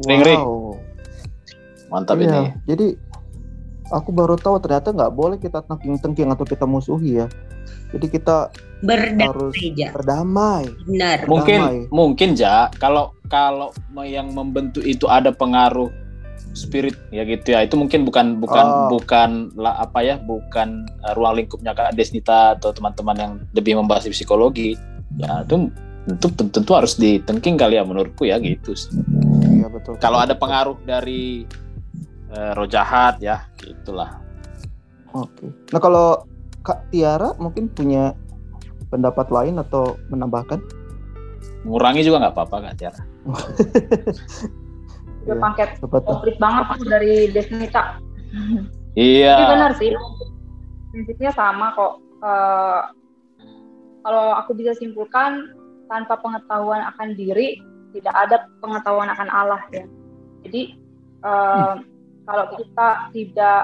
[0.06, 0.78] wow.
[1.90, 2.88] mantap iya, ini jadi
[3.90, 7.28] aku baru tahu ternyata nggak boleh kita tengking-tengking atau kita musuhi ya
[7.94, 8.38] jadi kita
[8.84, 9.90] berdamai harus ja.
[9.96, 13.74] berdamai benar mungkin mungkin ja kalau kalau
[14.06, 15.90] yang membentuk itu ada pengaruh
[16.56, 18.90] spirit ya gitu ya itu mungkin bukan bukan oh.
[18.96, 24.08] bukan lah apa ya bukan uh, ruang lingkupnya kak Desnita atau teman-teman yang lebih membahas
[24.08, 24.80] psikologi
[25.20, 25.70] ya itu
[26.06, 28.94] tentu tentu harus ditengking kali ya menurutku ya gitu sih.
[29.52, 29.98] Iya betul.
[29.98, 31.44] Kalau ada pengaruh dari
[32.30, 34.22] uh, roh jahat ya gitulah.
[35.12, 35.50] Oke.
[35.74, 36.24] Nah kalau
[36.62, 38.14] Kak Tiara mungkin punya
[38.94, 40.62] pendapat lain atau menambahkan?
[41.66, 43.02] Mengurangi juga nggak apa-apa Kak Tiara.
[45.26, 45.44] udah yeah.
[45.52, 47.84] paket komplit banget tuh dari Desnita
[48.94, 49.90] iya Ini benar sih
[50.94, 52.82] prinsipnya sama kok uh,
[54.06, 55.50] kalau aku bisa simpulkan
[55.90, 57.58] tanpa pengetahuan akan diri
[57.98, 59.86] tidak ada pengetahuan akan Allah ya
[60.46, 60.78] jadi
[61.26, 61.76] uh, hmm.
[62.30, 63.62] kalau kita tidak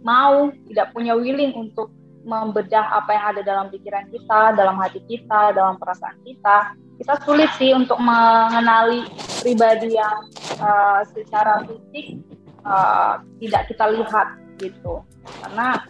[0.00, 1.92] mau tidak punya willing untuk
[2.24, 7.48] membedah apa yang ada dalam pikiran kita, dalam hati kita, dalam perasaan kita, kita sulit
[7.56, 9.08] sih untuk mengenali
[9.40, 10.20] pribadi yang
[10.60, 12.20] uh, secara fisik
[12.68, 14.28] uh, tidak kita lihat
[14.60, 15.00] gitu.
[15.40, 15.80] Karena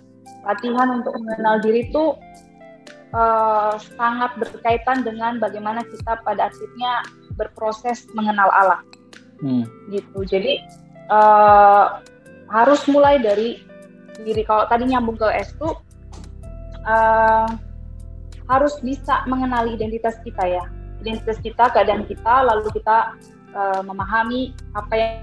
[0.46, 2.14] latihan untuk mengenal diri itu
[3.10, 7.02] uh, sangat berkaitan dengan bagaimana kita pada akhirnya
[7.34, 8.80] berproses mengenal Allah.
[9.42, 9.66] Hmm.
[9.90, 10.18] Gitu.
[10.30, 10.62] Jadi
[11.10, 11.98] uh,
[12.54, 13.58] harus mulai dari
[14.22, 14.46] diri.
[14.46, 15.74] Kalau tadi nyambung ke S2
[16.86, 17.50] uh,
[18.46, 20.62] harus bisa mengenali identitas kita ya
[21.00, 23.16] identitas kita, keadaan kita, lalu kita
[23.56, 25.14] uh, memahami apa yang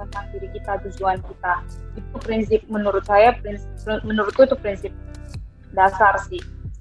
[0.00, 1.54] tentang diri kita, tujuan kita.
[1.96, 3.68] Itu prinsip menurut saya, prinsip,
[4.02, 4.92] menurutku itu prinsip
[5.76, 6.40] dasar sih.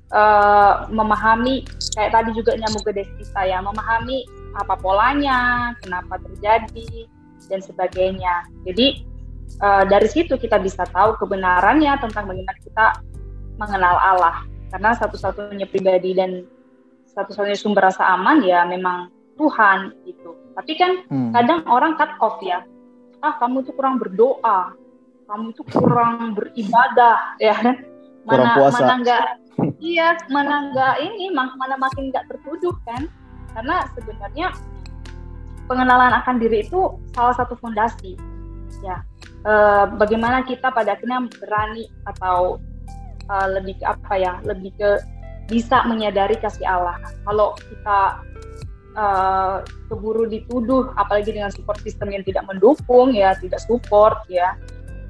[0.09, 4.25] Uh, memahami kayak tadi juga nyambung ke destinasi ya, memahami
[4.57, 7.05] apa polanya, kenapa terjadi
[7.45, 8.49] dan sebagainya.
[8.65, 9.05] Jadi
[9.62, 12.85] uh, dari situ kita bisa tahu kebenarannya tentang bagaimana kita
[13.62, 14.41] mengenal Allah.
[14.69, 16.45] Karena satu-satunya pribadi dan
[17.13, 20.35] satu-satunya sumber rasa aman ya memang Tuhan gitu.
[20.53, 21.31] Tapi kan hmm.
[21.31, 22.61] kadang orang cut off ya.
[23.23, 24.75] Ah kamu tuh kurang berdoa,
[25.27, 27.55] kamu tuh kurang beribadah ya.
[28.27, 28.83] Mana puasa.
[28.83, 29.21] mana enggak
[29.79, 33.07] iya mana enggak ini mana makin enggak tertuduh kan?
[33.55, 34.47] Karena sebenarnya
[35.65, 38.19] pengenalan akan diri itu salah satu fondasi
[38.83, 39.01] ya.
[39.45, 39.53] E,
[39.95, 42.59] bagaimana kita pada akhirnya berani atau
[43.25, 44.33] e, lebih ke apa ya?
[44.43, 44.89] Lebih ke
[45.49, 47.01] bisa menyadari kasih Allah.
[47.25, 47.99] Kalau kita
[48.95, 54.55] uh, keburu dituduh, apalagi dengan support system yang tidak mendukung, ya tidak support, ya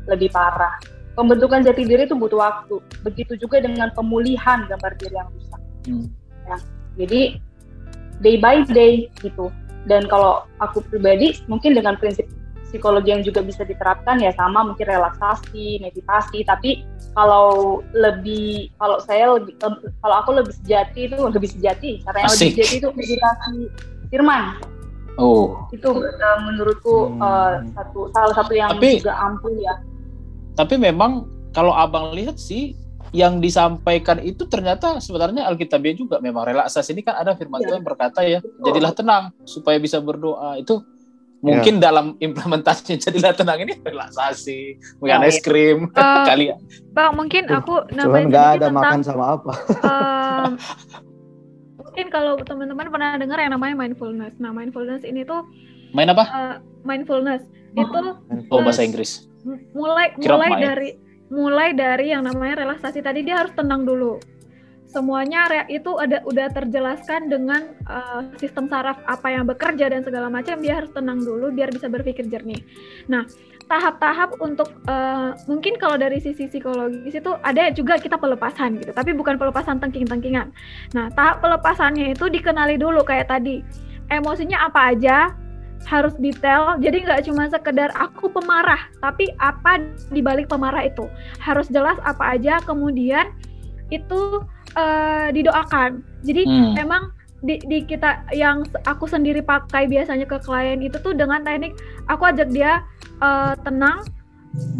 [0.07, 0.79] lebih parah.
[1.13, 2.79] Pembentukan jati diri itu butuh waktu.
[3.03, 5.61] Begitu juga dengan pemulihan gambar diri yang rusak.
[5.85, 6.07] Hmm.
[6.47, 6.57] Ya.
[6.95, 7.21] Jadi
[8.23, 9.51] day by day gitu.
[9.87, 12.27] Dan kalau aku pribadi, mungkin dengan prinsip
[12.69, 16.85] psikologi yang juga bisa diterapkan ya sama mungkin relaksasi, meditasi, tapi
[17.17, 19.57] kalau lebih kalau saya lebih
[19.99, 23.57] kalau aku lebih sejati itu lebih sejati cara yang lebih sejati itu meditasi.
[24.09, 24.57] Firman.
[25.19, 25.67] Oh.
[25.73, 27.21] Itu uh, menurutku hmm.
[27.21, 29.73] uh, satu salah satu yang tapi, juga ampuh ya.
[30.55, 32.77] Tapi memang kalau abang lihat sih
[33.09, 36.93] yang disampaikan itu ternyata sebenarnya Alkitabiah juga memang relaksasi.
[36.93, 37.73] Ini kan ada firman ya.
[37.73, 40.61] Tuhan berkata ya jadilah tenang supaya bisa berdoa.
[40.61, 40.85] Itu
[41.39, 41.83] mungkin yeah.
[41.87, 46.59] dalam implementasinya jadilah tenang ini relaksasi makan es krim uh, kalian
[46.91, 49.53] bang mungkin aku namanya nggak ada tentang, makan sama apa.
[49.87, 50.51] um,
[51.89, 54.37] mungkin kalau teman-teman pernah dengar yang namanya mindfulness.
[54.39, 55.43] Nah mindfulness ini tuh
[55.91, 56.23] main apa?
[56.31, 56.55] uh,
[56.87, 57.43] mindfulness
[57.75, 57.83] oh.
[57.83, 57.99] itu
[58.53, 59.27] oh bahasa Inggris.
[59.75, 60.89] Mulai mulai dari
[61.27, 64.15] mulai dari yang namanya relaksasi tadi dia harus tenang dulu
[64.89, 70.57] semuanya itu ada udah terjelaskan dengan uh, sistem saraf apa yang bekerja dan segala macam
[70.59, 72.57] dia harus tenang dulu biar bisa berpikir jernih.
[73.05, 73.29] Nah
[73.69, 79.13] tahap-tahap untuk uh, mungkin kalau dari sisi psikologis itu ada juga kita pelepasan gitu tapi
[79.13, 80.49] bukan pelepasan tengking-tengkingan.
[80.97, 83.61] Nah tahap pelepasannya itu dikenali dulu kayak tadi
[84.09, 85.37] emosinya apa aja
[85.87, 89.79] harus detail jadi nggak cuma sekedar aku pemarah tapi apa
[90.11, 91.07] dibalik pemarah itu
[91.39, 93.31] harus jelas apa aja kemudian
[93.89, 94.43] itu
[94.75, 96.03] uh, didoakan.
[96.25, 96.73] Jadi hmm.
[96.77, 101.71] emang di, di kita yang aku sendiri pakai biasanya ke klien itu tuh dengan teknik
[102.11, 102.83] aku ajak dia
[103.23, 104.03] uh, tenang,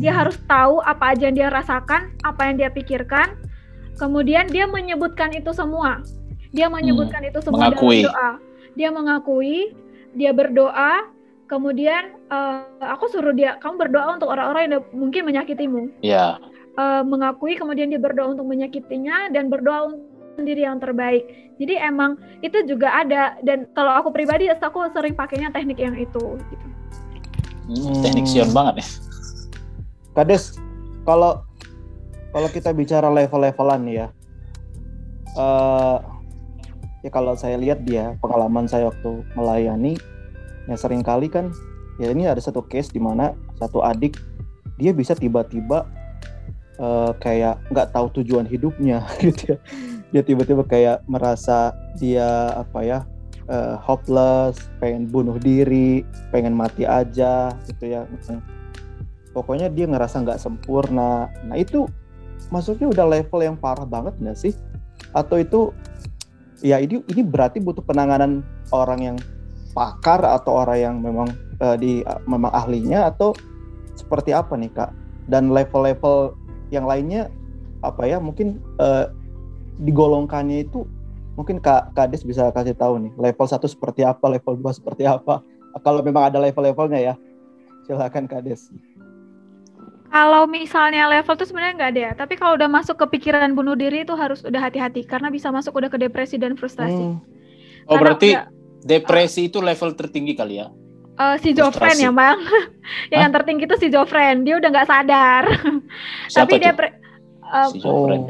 [0.01, 3.37] dia harus tahu apa aja yang dia rasakan, apa yang dia pikirkan,
[3.95, 6.03] kemudian dia menyebutkan itu semua.
[6.49, 7.29] Dia menyebutkan hmm.
[7.29, 8.01] itu semua mengakui.
[8.01, 8.31] dalam doa.
[8.73, 9.57] Dia mengakui,
[10.17, 10.93] dia berdoa,
[11.45, 15.89] kemudian uh, aku suruh dia kamu berdoa untuk orang-orang yang mungkin menyakitimu.
[16.01, 16.41] Iya.
[16.79, 19.99] Uh, mengakui kemudian dia berdoa untuk menyakitinya dan berdoa untuk
[20.39, 21.27] sendiri yang terbaik.
[21.59, 26.39] Jadi emang itu juga ada dan kalau aku pribadi aku sering pakainya teknik yang itu
[26.39, 26.65] gitu.
[27.67, 28.87] Hmm, teknik Sion banget ya.
[30.15, 30.55] Kades,
[31.03, 31.43] kalau
[32.31, 34.07] kalau kita bicara level-levelan ya,
[35.35, 35.99] uh,
[37.03, 39.99] ya kalau saya lihat dia pengalaman saya waktu melayani,
[40.71, 41.51] ya sering kali kan,
[41.99, 44.15] ya ini ada satu case di mana satu adik
[44.79, 45.98] dia bisa tiba-tiba
[46.79, 49.57] uh, kayak nggak tahu tujuan hidupnya gitu ya.
[50.09, 52.99] Dia tiba-tiba kayak merasa dia apa ya
[53.51, 56.01] uh, hopeless pengen bunuh diri
[56.33, 58.07] pengen mati aja gitu ya.
[59.35, 61.29] Pokoknya dia ngerasa nggak sempurna.
[61.45, 61.85] Nah itu
[62.49, 64.53] maksudnya udah level yang parah banget nggak sih?
[65.13, 65.69] Atau itu
[66.63, 68.41] ya ini ini berarti butuh penanganan
[68.73, 69.17] orang yang
[69.77, 71.29] pakar atau orang yang memang
[71.61, 73.37] uh, di uh, memang ahlinya atau
[73.93, 74.89] seperti apa nih kak?
[75.29, 76.33] Dan level-level
[76.69, 77.29] yang lainnya
[77.85, 79.11] apa ya mungkin uh,
[79.81, 80.83] digolongkannya itu
[81.39, 85.39] mungkin kak Kades bisa kasih tahu nih level satu seperti apa level dua seperti apa
[85.85, 87.15] kalau memang ada level-levelnya ya
[87.89, 88.69] silakan Kades.
[90.09, 93.77] Kalau misalnya level tuh sebenarnya nggak ada ya, tapi kalau udah masuk ke pikiran bunuh
[93.77, 96.97] diri itu harus udah hati-hati karena bisa masuk udah ke depresi dan frustasi.
[97.13, 97.21] Hmm.
[97.85, 98.45] Oh karena berarti udah,
[98.85, 100.73] depresi uh, itu level tertinggi kali ya?
[101.19, 102.39] Uh, si Jofren ya bang,
[103.11, 105.43] yang, yang tertinggi itu si Jofren, dia udah nggak sadar.
[106.31, 106.97] Siapa tapi depresi
[107.49, 108.29] Uh, si Jofren.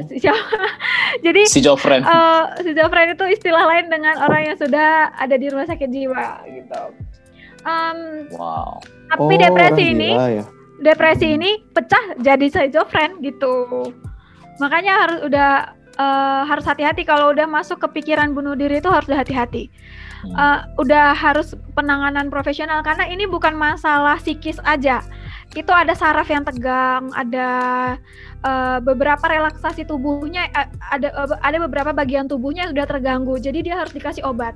[1.28, 2.00] Jadi si Jofren.
[2.08, 6.40] Uh, si Jofren itu istilah lain dengan orang yang sudah ada di rumah sakit jiwa
[6.48, 6.82] gitu.
[7.68, 8.80] Um, wow.
[9.12, 10.48] Tapi oh, depresi ini, ya
[10.80, 13.68] depresi ini pecah jadi schizofren gitu.
[14.58, 15.50] Makanya harus udah
[16.00, 19.68] uh, harus hati-hati kalau udah masuk ke pikiran bunuh diri itu harus hati-hati.
[20.20, 25.00] Uh, udah harus penanganan profesional karena ini bukan masalah psikis aja.
[25.56, 27.48] Itu ada saraf yang tegang, ada
[28.44, 33.40] uh, beberapa relaksasi tubuhnya, uh, ada uh, ada beberapa bagian tubuhnya sudah terganggu.
[33.40, 34.52] Jadi dia harus dikasih obat.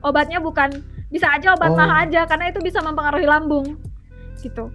[0.00, 0.80] Obatnya bukan
[1.12, 1.76] bisa aja obat oh.
[1.76, 3.76] mah aja karena itu bisa mempengaruhi lambung
[4.40, 4.72] gitu.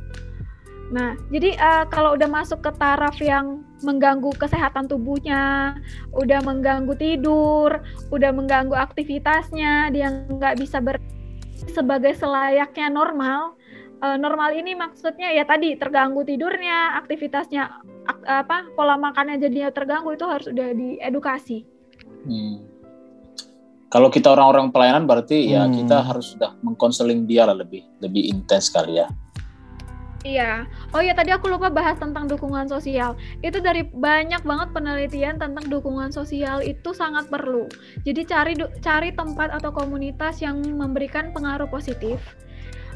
[0.92, 5.76] Nah, jadi uh, kalau udah masuk ke taraf yang mengganggu kesehatan tubuhnya,
[6.14, 10.98] udah mengganggu tidur, udah mengganggu aktivitasnya, dia nggak bisa ber
[11.70, 13.58] sebagai selayaknya normal.
[14.02, 17.70] Uh, normal ini maksudnya ya tadi terganggu tidurnya, aktivitasnya,
[18.10, 21.62] ak apa pola makannya jadinya terganggu itu harus udah diedukasi.
[22.26, 22.66] Hmm.
[23.92, 25.74] Kalau kita orang-orang pelayanan berarti ya hmm.
[25.74, 29.08] ya kita harus sudah mengkonseling dia lah lebih lebih intens kali ya.
[30.22, 30.70] Iya.
[30.94, 33.18] Oh iya tadi aku lupa bahas tentang dukungan sosial.
[33.42, 37.66] Itu dari banyak banget penelitian tentang dukungan sosial itu sangat perlu.
[38.06, 42.22] Jadi cari cari tempat atau komunitas yang memberikan pengaruh positif.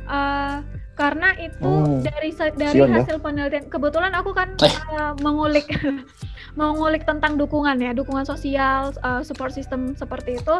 [0.05, 0.61] Uh,
[0.95, 3.03] karena itu oh, dari dari Sion, ya?
[3.03, 3.23] hasil ya?
[3.25, 4.55] penelitian kebetulan aku kan
[4.95, 5.67] uh, mengulik
[6.61, 10.55] mengulik tentang dukungan ya dukungan sosial uh, support system seperti itu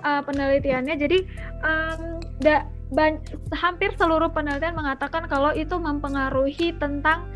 [0.00, 1.18] uh, penelitiannya jadi
[1.60, 2.64] um, da,
[3.54, 7.26] hampir seluruh penelitian mengatakan kalau itu mempengaruhi tentang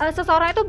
[0.00, 0.64] uh, seseorang itu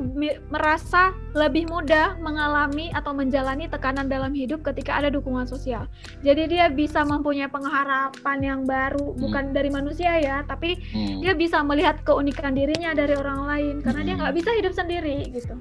[0.51, 5.89] merasa lebih mudah mengalami atau menjalani tekanan dalam hidup ketika ada dukungan sosial.
[6.21, 9.19] Jadi dia bisa mempunyai pengharapan yang baru, hmm.
[9.21, 11.23] bukan dari manusia ya, tapi hmm.
[11.25, 14.07] dia bisa melihat keunikan dirinya dari orang lain karena hmm.
[14.07, 15.55] dia nggak bisa hidup sendiri gitu.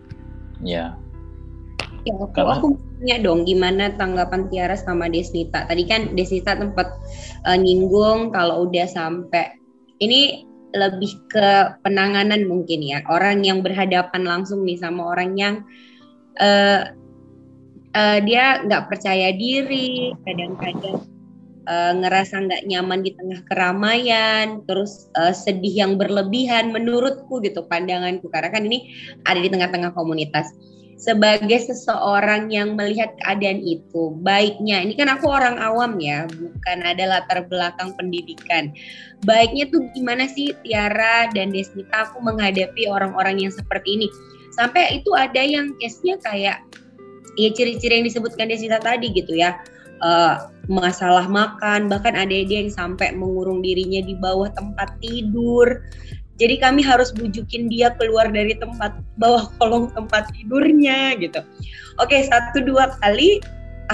[0.65, 0.97] Ya.
[2.05, 2.67] Ya, aku, aku
[3.01, 5.65] tanya dong gimana tanggapan Tiara sama Desnita.
[5.65, 7.01] Tadi kan Desnita tempat
[7.49, 9.57] uh, nyinggung kalau udah sampai
[10.05, 15.55] ini lebih ke penanganan mungkin ya orang yang berhadapan langsung nih sama orang yang
[16.43, 16.91] uh,
[17.95, 20.99] uh, dia nggak percaya diri kadang-kadang
[21.71, 28.27] uh, ngerasa nggak nyaman di tengah keramaian terus uh, sedih yang berlebihan menurutku gitu pandanganku
[28.35, 28.91] karena kan ini
[29.23, 30.51] ada di tengah-tengah komunitas
[31.05, 34.81] sebagai seseorang yang melihat keadaan itu baiknya.
[34.81, 38.73] Ini kan aku orang awam ya bukan ada latar belakang pendidikan.
[39.29, 44.09] Baiknya tuh gimana sih Tiara dan Desnita aku menghadapi orang-orang yang seperti ini?
[44.57, 46.65] Sampai itu ada yang case-nya kayak
[47.37, 49.61] ya ciri-ciri yang disebutkan Desnita tadi gitu ya.
[50.01, 55.85] Uh, masalah makan bahkan ada dia yang sampai mengurung dirinya di bawah tempat tidur
[56.35, 61.47] jadi kami harus bujukin dia keluar dari tempat bawah kolong tempat tidurnya gitu.
[62.03, 63.39] Oke, satu dua kali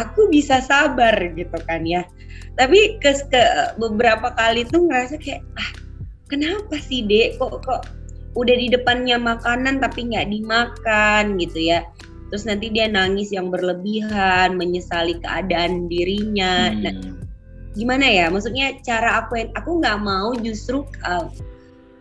[0.01, 2.09] aku bisa sabar gitu kan ya.
[2.57, 3.43] Tapi ke, ke
[3.77, 5.71] beberapa kali tuh ngerasa kayak ah
[6.33, 7.85] kenapa sih dek kok kok
[8.39, 11.85] udah di depannya makanan tapi nggak dimakan gitu ya.
[12.33, 16.71] Terus nanti dia nangis yang berlebihan, menyesali keadaan dirinya.
[16.73, 17.05] Nah, hmm.
[17.05, 17.27] Nah,
[17.75, 18.31] gimana ya?
[18.31, 21.27] Maksudnya cara aku aku nggak mau justru uh,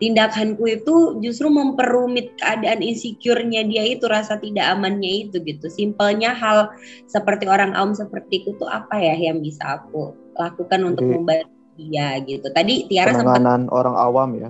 [0.00, 5.68] tindakanku itu justru memperumit keadaan insecure-nya dia itu rasa tidak amannya itu gitu.
[5.68, 6.72] Simpelnya hal
[7.06, 11.52] seperti orang awam seperti itu tuh apa ya yang bisa aku lakukan untuk Jadi, membantu
[11.76, 12.46] dia gitu.
[12.56, 14.48] Tadi Tiara sempat orang awam ya.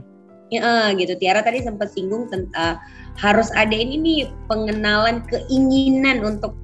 [0.50, 1.14] Ya, gitu.
[1.18, 2.82] Tiara tadi sempat singgung tentang uh,
[3.18, 6.54] harus ada ini nih pengenalan keinginan untuk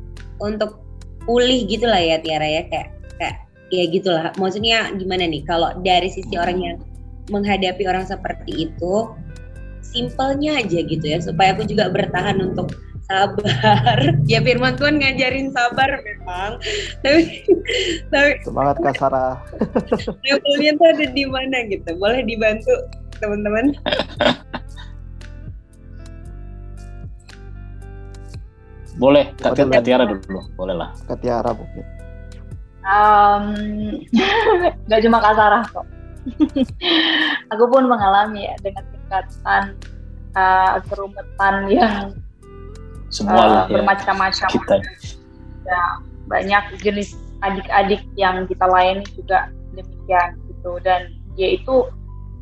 [0.43, 0.79] untuk
[1.27, 2.89] pulih gitulah ya Tiara ya kayak
[3.19, 3.37] kayak
[3.75, 4.31] ya gitulah.
[4.39, 6.79] Maksudnya gimana nih kalau dari sisi orang yang
[7.31, 9.11] menghadapi orang seperti itu
[9.83, 12.74] simpelnya aja gitu ya supaya aku juga bertahan untuk
[13.07, 13.99] sabar.
[14.31, 16.59] Ya firman Tuhan ngajarin sabar memang.
[17.01, 17.47] Tapi
[18.11, 19.39] tapi semangat Kak Sarah.
[20.27, 21.91] Levelnya tuh ada di mana gitu?
[21.97, 22.74] Boleh dibantu
[23.22, 23.79] teman-teman?
[28.99, 29.55] Boleh Kak
[29.87, 30.43] Tiara dulu.
[30.59, 30.91] Boleh lah.
[31.07, 31.87] Kak Tiara mungkin.
[32.87, 33.47] Um,
[34.91, 35.96] gak cuma Kak Sarah kok
[37.53, 39.62] aku pun mengalami ya dengan tingkatan
[40.35, 42.14] uh, kerumetan yang
[43.09, 44.49] semua uh, ya, bermacam-macam.
[45.66, 45.83] ya,
[46.27, 50.83] banyak jenis adik-adik yang kita layani juga demikian gitu.
[50.83, 51.91] Dan ya itu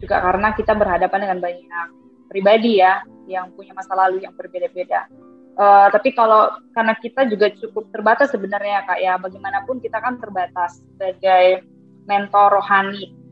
[0.00, 1.88] juga karena kita berhadapan dengan banyak
[2.28, 5.08] pribadi ya yang punya masa lalu yang berbeda-beda.
[5.54, 9.14] Uh, tapi kalau karena kita juga cukup terbatas sebenarnya kak ya.
[9.20, 11.62] Bagaimanapun kita kan terbatas sebagai
[12.10, 13.23] mentor rohani.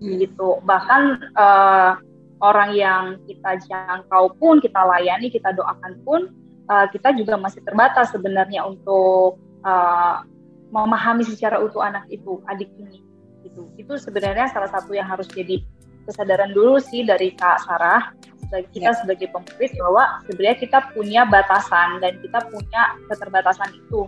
[0.00, 1.96] Gitu bahkan uh,
[2.44, 6.20] orang yang kita jangkau pun kita layani kita doakan pun
[6.68, 10.20] uh, kita juga masih terbatas sebenarnya untuk uh,
[10.68, 13.00] memahami secara utuh anak itu adik ini
[13.46, 15.62] gitu itu sebenarnya salah satu yang harus jadi
[16.04, 18.14] kesadaran dulu sih dari kak Sarah
[18.46, 18.98] sebagai kita yeah.
[19.02, 24.06] sebagai pemurid bahwa sebenarnya kita punya batasan dan kita punya keterbatasan itu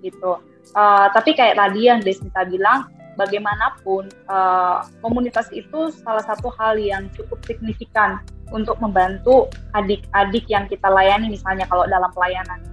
[0.00, 0.38] gitu.
[0.72, 2.86] Uh, tapi kayak tadi yang Desnita bilang,
[3.20, 10.88] bagaimanapun uh, komunitas itu salah satu hal yang cukup signifikan untuk membantu adik-adik yang kita
[10.88, 12.64] layani misalnya kalau dalam pelayanan.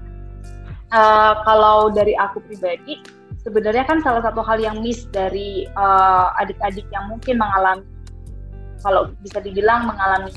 [0.87, 3.03] Uh, kalau dari aku pribadi,
[3.43, 5.67] sebenarnya kan salah satu hal yang miss dari
[6.39, 7.83] adik-adik uh, yang mungkin mengalami
[8.81, 10.31] kalau bisa dibilang mengalami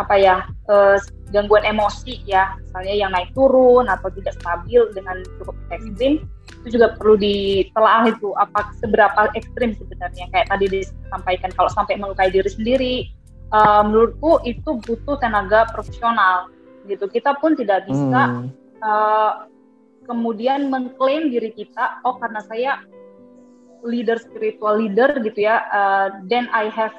[0.00, 0.36] apa ya
[0.72, 0.96] uh,
[1.28, 6.24] gangguan emosi ya misalnya yang naik turun atau tidak stabil dengan cukup ekstrim
[6.60, 12.28] itu juga perlu ditelaah itu apa seberapa ekstrim sebenarnya kayak tadi disampaikan kalau sampai melukai
[12.28, 12.94] diri sendiri
[13.52, 16.52] uh, menurutku itu butuh tenaga profesional
[16.84, 18.48] gitu kita pun tidak bisa hmm.
[18.84, 19.48] uh,
[20.04, 22.84] kemudian mengklaim diri kita oh karena saya
[23.80, 26.92] leader spiritual leader gitu ya uh, then I have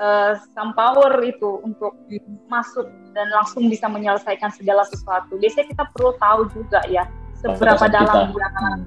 [0.00, 1.96] uh, some power itu untuk
[2.48, 5.40] masuk dan langsung bisa menyelesaikan segala sesuatu.
[5.40, 7.08] Biasanya kita perlu tahu juga ya
[7.40, 8.86] seberapa dalam belakang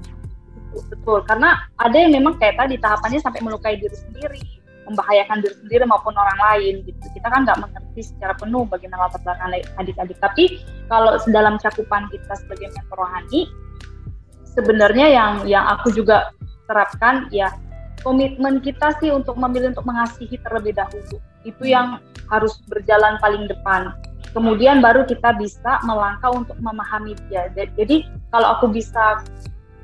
[0.70, 4.41] betul karena ada yang memang kayak tadi tahapannya sampai melukai diri sendiri
[4.89, 7.06] membahayakan diri sendiri maupun orang lain gitu.
[7.14, 10.58] Kita kan nggak mengerti secara penuh bagaimana latar belakang adik-adik tapi
[10.89, 13.45] kalau dalam cakupan kita sebagai mentor rohani
[14.50, 16.34] sebenarnya yang yang aku juga
[16.66, 17.54] terapkan ya
[18.02, 21.22] komitmen kita sih untuk memilih untuk mengasihi terlebih dahulu.
[21.48, 23.96] Itu yang harus berjalan paling depan.
[24.30, 27.50] Kemudian baru kita bisa melangkah untuk memahami dia.
[27.56, 29.26] Jadi kalau aku bisa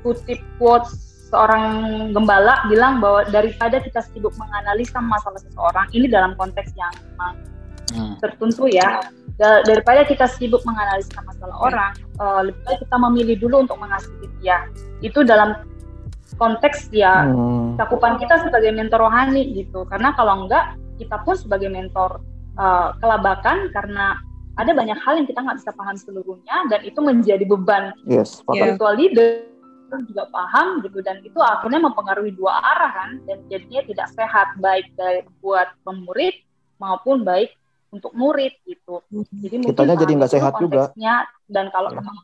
[0.06, 0.94] kutip quotes
[1.26, 1.66] seorang
[2.14, 6.94] gembala bilang bahwa daripada kita sibuk menganalisa masalah seseorang, ini dalam konteks yang
[7.90, 8.22] hmm.
[8.22, 9.02] tertentu ya,
[9.66, 11.92] daripada kita sibuk menganalisa masalah orang,
[12.22, 14.70] uh, lebih baik kita memilih dulu untuk mengasihi dia.
[15.02, 15.58] Itu dalam
[16.38, 17.80] konteks ya hmm.
[17.80, 22.20] cakupan kita sebagai mentor rohani gitu karena kalau enggak kita pun sebagai mentor
[22.56, 24.16] uh, kelabakan karena
[24.56, 27.92] ada banyak hal yang kita nggak bisa paham seluruhnya dan itu menjadi beban.
[28.08, 29.52] Yes, spiritual leader
[29.86, 34.90] juga paham gitu dan itu akhirnya mempengaruhi dua arah kan dan jadinya tidak sehat baik
[34.98, 36.42] dari buat pemurid
[36.82, 37.54] maupun baik
[37.94, 39.04] untuk murid gitu.
[39.12, 40.90] Jadi kitanya jadi nggak sehat juga.
[41.46, 42.02] dan kalau ya.
[42.02, 42.16] memang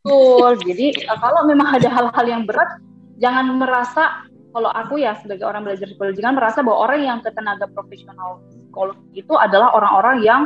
[0.00, 0.86] betul jadi
[1.20, 2.80] kalau memang ada hal-hal yang berat
[3.20, 7.30] jangan merasa kalau aku ya sebagai orang belajar psikologi jangan merasa bahwa orang yang ke
[7.30, 10.42] tenaga profesional psikolog itu adalah orang-orang yang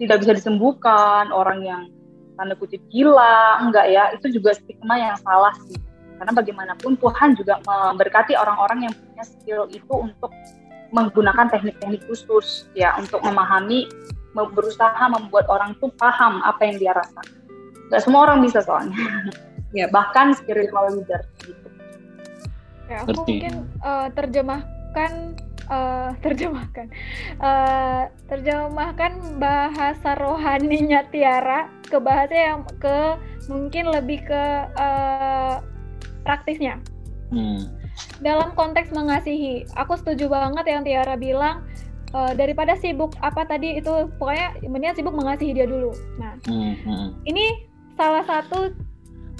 [0.00, 1.82] tidak bisa disembuhkan, orang yang
[2.40, 5.76] tanda kutip gila, enggak ya, itu juga stigma yang salah sih.
[6.16, 10.32] Karena bagaimanapun Tuhan juga memberkati orang-orang yang punya skill itu untuk
[10.92, 13.88] menggunakan teknik-teknik khusus ya untuk memahami
[14.32, 17.20] berusaha membuat orang tuh paham apa yang dia rasa.
[17.92, 18.96] Gak semua orang bisa soalnya.
[19.76, 21.59] ya bahkan spiritual leader gitu.
[22.90, 23.22] Oke, aku Ngerti.
[23.22, 23.54] mungkin
[23.86, 25.12] uh, terjemahkan
[25.70, 26.86] uh, terjemahkan
[27.38, 33.14] uh, terjemahkan bahasa rohaninya Tiara ke bahasa yang ke
[33.46, 34.42] mungkin lebih ke
[34.74, 35.62] uh,
[36.26, 36.82] praktisnya.
[37.30, 37.62] Hmm.
[38.18, 41.62] Dalam konteks mengasihi, aku setuju banget yang Tiara bilang
[42.10, 45.94] uh, daripada sibuk apa tadi itu pokoknya mendingan sibuk mengasihi dia dulu.
[46.18, 47.08] Nah, hmm, hmm.
[47.22, 48.74] ini salah satu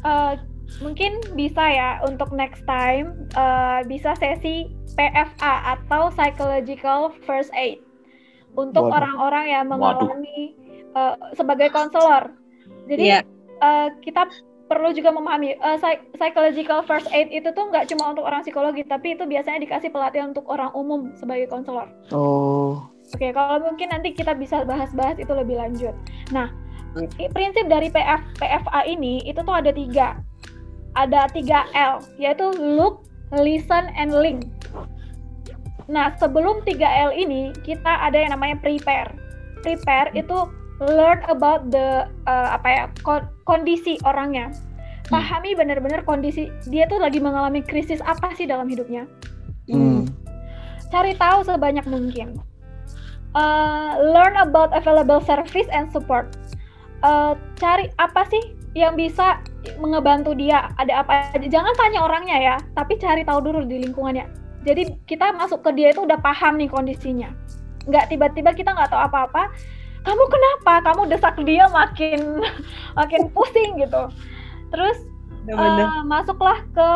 [0.06, 0.38] uh,
[0.78, 7.82] mungkin bisa ya untuk next time uh, bisa sesi PFA atau psychological first aid
[8.54, 10.54] untuk orang-orang yang mengalami
[10.94, 12.34] uh, sebagai konselor.
[12.86, 13.22] Jadi yeah.
[13.22, 13.62] Iya.
[13.62, 14.30] uh, kita
[14.70, 15.78] perlu juga memahami uh,
[16.14, 20.30] psychological first aid itu tuh nggak cuma untuk orang psikologi, tapi itu biasanya dikasih pelatihan
[20.30, 21.90] untuk orang umum sebagai konselor.
[22.14, 22.86] Oh.
[23.10, 25.90] Oke, okay, kalau mungkin nanti kita bisa bahas-bahas itu lebih lanjut.
[26.30, 26.54] Nah,
[27.34, 30.22] prinsip dari PF PFA ini itu tuh ada tiga
[30.98, 34.46] ada tiga L yaitu look, listen, and link.
[35.90, 39.10] Nah sebelum 3L ini kita ada yang namanya prepare.
[39.60, 40.46] Prepare itu
[40.80, 42.84] learn about the uh, apa ya
[43.44, 44.54] kondisi orangnya.
[45.10, 45.18] Hmm.
[45.18, 49.04] Pahami benar-benar kondisi dia tuh lagi mengalami krisis apa sih dalam hidupnya.
[49.70, 50.02] Hmm.
[50.90, 52.34] cari tahu sebanyak mungkin.
[53.30, 56.34] Uh, learn about available service and support.
[57.06, 58.42] Uh, cari apa sih
[58.74, 59.38] yang bisa
[59.76, 60.72] mengebantu dia?
[60.80, 61.46] Ada apa aja?
[61.46, 64.26] Jangan tanya orangnya ya, tapi cari tahu dulu di lingkungannya.
[64.64, 67.32] Jadi kita masuk ke dia itu udah paham nih kondisinya.
[67.88, 69.48] Nggak tiba-tiba kita nggak tahu apa-apa,
[70.04, 72.40] kamu kenapa kamu desak dia makin
[72.98, 74.08] makin pusing gitu
[74.70, 74.96] terus
[75.52, 76.90] uh, masuklah ke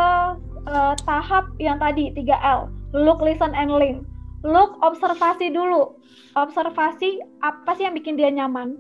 [0.71, 4.01] uh, tahap yang tadi 3L look listen and link
[4.45, 5.97] look observasi dulu
[6.39, 8.79] observasi apa sih yang bikin dia nyaman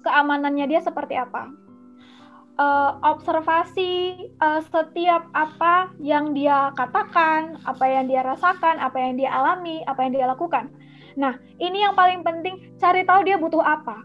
[0.00, 1.52] keamanannya dia seperti apa
[2.60, 9.32] uh, observasi uh, setiap apa yang dia katakan apa yang dia rasakan apa yang dia
[9.32, 10.68] alami apa yang dia lakukan
[11.18, 14.04] Nah, ini yang paling penting, cari tahu dia butuh apa.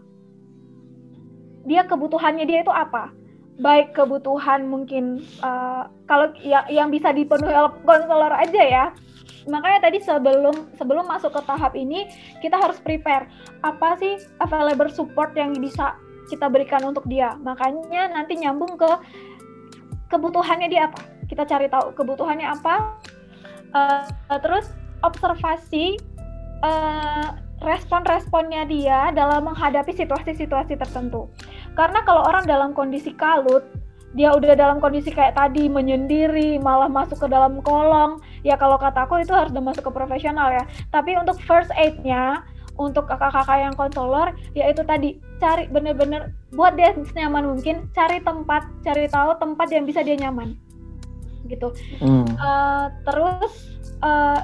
[1.66, 3.10] Dia kebutuhannya dia itu apa?
[3.58, 8.86] Baik kebutuhan mungkin uh, kalau ya, yang bisa dipenuhi oleh konselor aja ya.
[9.46, 12.10] Makanya tadi sebelum sebelum masuk ke tahap ini
[12.42, 13.30] kita harus prepare
[13.62, 15.94] apa sih available support yang bisa
[16.28, 17.34] kita berikan untuk dia.
[17.40, 18.90] Makanya nanti nyambung ke
[20.10, 21.00] kebutuhannya dia apa.
[21.26, 23.00] Kita cari tahu kebutuhannya apa.
[23.74, 24.70] Uh, terus
[25.04, 25.98] observasi
[26.64, 31.28] uh, respon-responnya dia dalam menghadapi situasi-situasi tertentu.
[31.72, 33.64] Karena kalau orang dalam kondisi kalut,
[34.16, 39.04] dia udah dalam kondisi kayak tadi menyendiri, malah masuk ke dalam kolong, ya kalau kata
[39.04, 40.64] aku itu harus udah masuk ke profesional ya.
[40.88, 42.40] Tapi untuk first aid-nya,
[42.76, 48.68] untuk kakak-kakak yang konselor, ya itu tadi cari bener-bener buat dia senyaman mungkin, cari tempat,
[48.84, 50.56] cari tahu tempat yang bisa dia nyaman,
[51.48, 51.72] gitu.
[52.00, 52.28] Hmm.
[52.36, 53.52] Uh, terus
[54.04, 54.40] uh,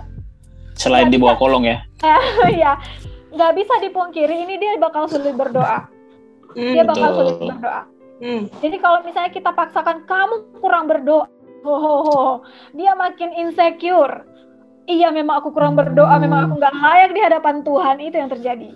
[0.76, 1.84] Selain di bawah kolong ya?
[2.62, 2.80] ya,
[3.30, 5.86] nggak bisa dipungkiri ini dia bakal sulit berdoa.
[6.52, 7.82] Hmm, dia bakal sulit berdoa.
[8.22, 8.42] Hmm.
[8.62, 11.26] Jadi kalau misalnya kita paksakan kamu kurang berdoa,
[11.66, 12.26] ho, ho, ho,
[12.74, 14.26] dia makin insecure.
[14.92, 18.70] Iya, memang aku kurang berdoa, memang aku nggak layak di hadapan Tuhan itu yang terjadi.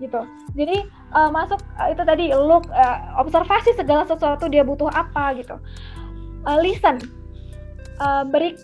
[0.00, 0.20] Gitu.
[0.56, 0.76] Jadi
[1.12, 5.60] uh, masuk uh, itu tadi look uh, observasi segala sesuatu dia butuh apa gitu.
[6.48, 6.96] Uh, listen,
[8.00, 8.56] uh, beri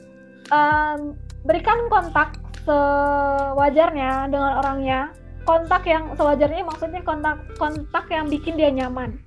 [0.48, 1.12] um,
[1.44, 5.12] berikan kontak sewajarnya dengan orangnya
[5.44, 9.20] kontak yang sewajarnya maksudnya kontak kontak yang bikin dia nyaman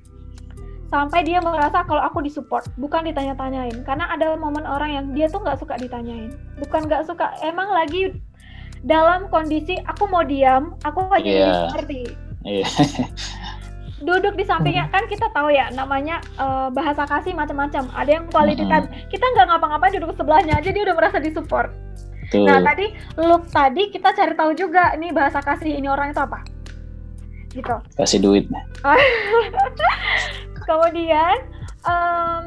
[0.88, 5.44] sampai dia merasa kalau aku disupport bukan ditanya-tanyain karena ada momen orang yang dia tuh
[5.44, 6.32] nggak suka ditanyain
[6.64, 8.16] bukan nggak suka emang lagi
[8.88, 11.68] dalam kondisi aku mau diam aku aja yeah.
[11.76, 12.02] ngerti
[12.48, 12.70] yeah.
[14.08, 18.64] duduk di sampingnya kan kita tahu ya namanya uh, bahasa kasih macam-macam ada yang quality
[18.70, 21.74] time kita nggak ngapa-ngapain duduk sebelahnya aja dia udah merasa disupport
[22.28, 22.44] Tuh.
[22.44, 26.44] Nah tadi look tadi kita cari tahu juga nih bahasa kasih ini orang itu apa
[27.58, 27.76] gitu.
[27.98, 28.46] Kasih duit.
[30.68, 31.36] Kemudian
[31.88, 32.42] um,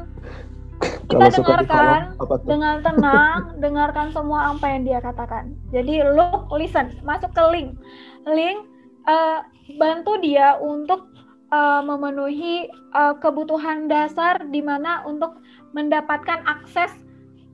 [1.09, 1.99] kita dengarkan
[2.45, 5.57] dengan tenang, dengarkan semua apa yang dia katakan.
[5.73, 7.69] Jadi look, listen, masuk ke link,
[8.29, 8.61] link
[9.09, 9.41] uh,
[9.81, 11.09] bantu dia untuk
[11.51, 15.41] uh, memenuhi uh, kebutuhan dasar di mana untuk
[15.75, 16.91] mendapatkan akses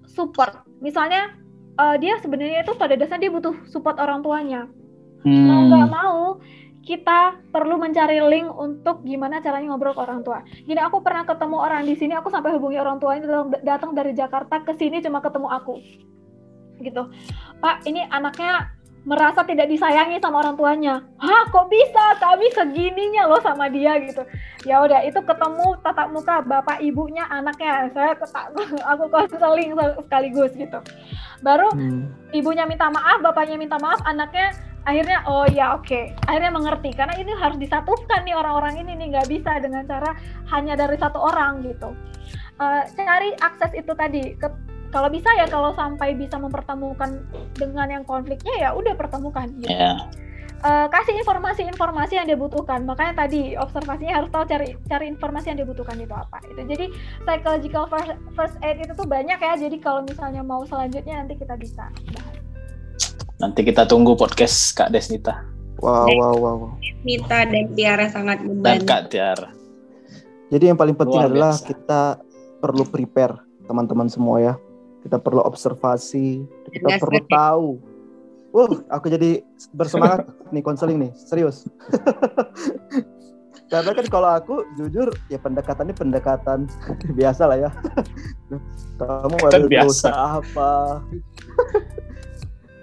[0.05, 0.65] support.
[0.84, 1.34] Misalnya
[1.82, 4.70] uh, dia sebenarnya itu pada dasarnya dia butuh support orang tuanya.
[5.26, 5.45] Hmm.
[5.49, 6.22] Mau nggak mau
[6.88, 10.39] kita perlu mencari link untuk gimana caranya ngobrol ke orang tua.
[10.47, 14.63] Gini aku pernah ketemu orang di sini, aku sampai hubungi orang tuanya datang dari Jakarta
[14.63, 15.83] ke sini cuma ketemu aku.
[16.79, 17.03] Gitu.
[17.59, 18.71] Pak, ini anaknya
[19.03, 21.03] merasa tidak disayangi sama orang tuanya.
[21.19, 22.15] Hah, kok bisa?
[22.23, 24.23] Kami segininya loh sama dia gitu.
[24.63, 27.91] Ya udah, itu ketemu tatap muka bapak ibunya anaknya.
[27.91, 28.55] Saya ketak,
[28.95, 29.75] aku konseling
[30.07, 30.79] sekaligus gitu.
[31.43, 32.31] Baru hmm.
[32.31, 34.55] ibunya minta maaf, bapaknya minta maaf, anaknya
[34.88, 36.15] akhirnya oh ya oke okay.
[36.25, 40.15] akhirnya mengerti karena ini harus disatukan nih orang-orang ini nih nggak bisa dengan cara
[40.47, 41.91] hanya dari satu orang gitu
[42.63, 44.47] uh, cari akses itu tadi ke
[44.88, 47.19] kalau bisa ya kalau sampai bisa mempertemukan
[47.59, 49.67] dengan yang konfliknya ya udah pertemukan gitu.
[49.67, 49.99] Yeah.
[49.99, 50.25] Iya.
[50.57, 52.81] Uh, kasih informasi-informasi yang dia butuhkan.
[52.81, 56.41] Makanya tadi observasinya harus tahu cari cari informasi yang dia butuhkan itu apa.
[56.49, 56.89] Itu jadi
[57.27, 59.53] psychological first, first aid itu tuh banyak ya.
[59.53, 62.46] Jadi kalau misalnya mau selanjutnya nanti kita bisa bahas.
[63.38, 65.45] Nanti kita tunggu podcast Kak Desnita.
[65.77, 66.57] Wow, wow, wow.
[66.81, 68.65] Desnita dan Tiara sangat membantu.
[68.65, 69.49] Dan Kak Tiara.
[70.47, 71.67] Jadi yang paling penting Luar adalah biasa.
[71.67, 72.01] kita
[72.57, 73.35] perlu prepare
[73.67, 74.53] teman-teman semua ya
[75.07, 77.79] kita perlu observasi, kita perlu tahu.
[78.51, 79.39] Wah, aku jadi
[79.71, 81.63] bersemangat nih konseling nih, serius.
[83.71, 86.71] Karena kan kalau aku jujur ya pendekatannya pendekatan
[87.19, 87.71] biasa lah ya.
[88.99, 91.03] kamu ada dosa apa?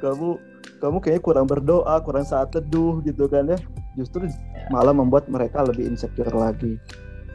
[0.05, 0.37] Kamu
[0.85, 3.59] kamu kayaknya kurang berdoa, kurang saat teduh gitu kan ya.
[3.97, 4.29] Justru
[4.69, 6.77] malah membuat mereka lebih insecure lagi.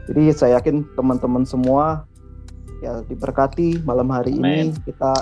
[0.05, 2.05] Jadi saya yakin teman-teman semua
[2.79, 4.71] ya diberkati malam hari Amen.
[4.71, 5.13] ini kita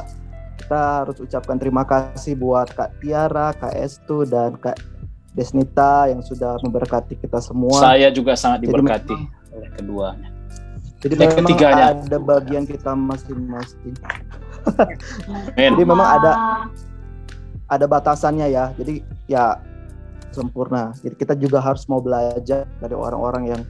[0.58, 4.78] kita harus ucapkan terima kasih buat Kak Tiara, Kak Estu, dan Kak
[5.38, 7.78] Desnita yang sudah memberkati kita semua.
[7.78, 10.30] Saya juga sangat diberkati Jadi, oleh keduanya.
[10.98, 11.86] Jadi memang ketiganya.
[11.94, 13.94] ada bagian kita masing-masing.
[15.54, 16.32] Jadi memang ada
[17.68, 18.72] ada batasannya ya.
[18.76, 19.60] Jadi ya
[20.32, 20.92] sempurna.
[21.00, 23.62] Jadi kita juga harus mau belajar dari orang-orang yang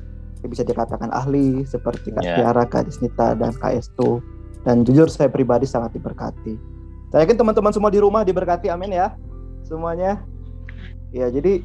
[0.48, 2.38] bisa dikatakan ahli seperti Kak yeah.
[2.40, 4.24] Tiara, Kak Disnita, dan Kak Estu.
[4.64, 6.56] Dan jujur saya pribadi sangat diberkati.
[7.12, 9.16] Saya yakin teman-teman semua di rumah diberkati, amin ya
[9.68, 10.24] semuanya.
[11.12, 11.64] Ya jadi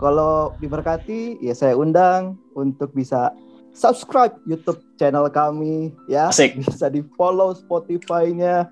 [0.00, 3.32] kalau diberkati ya saya undang untuk bisa
[3.76, 6.32] subscribe YouTube channel kami ya.
[6.32, 6.56] Asik.
[6.60, 8.68] Bisa di follow Spotify-nya,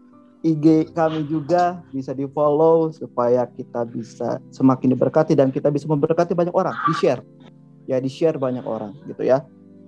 [0.46, 6.38] IG kami juga bisa di follow supaya kita bisa semakin diberkati dan kita bisa memberkati
[6.38, 6.74] banyak orang.
[6.86, 7.22] Di share
[7.86, 9.46] ya di share banyak orang gitu ya.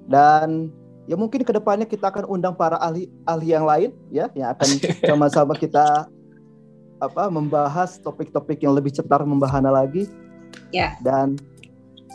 [0.08, 0.72] Dan
[1.10, 4.68] ya mungkin ke depannya kita akan undang para ahli ahli yang lain ya yang akan
[5.10, 6.06] sama-sama kita
[6.98, 10.08] apa membahas topik-topik yang lebih cetar membahana lagi.
[10.74, 10.96] Ya.
[11.04, 11.38] Dan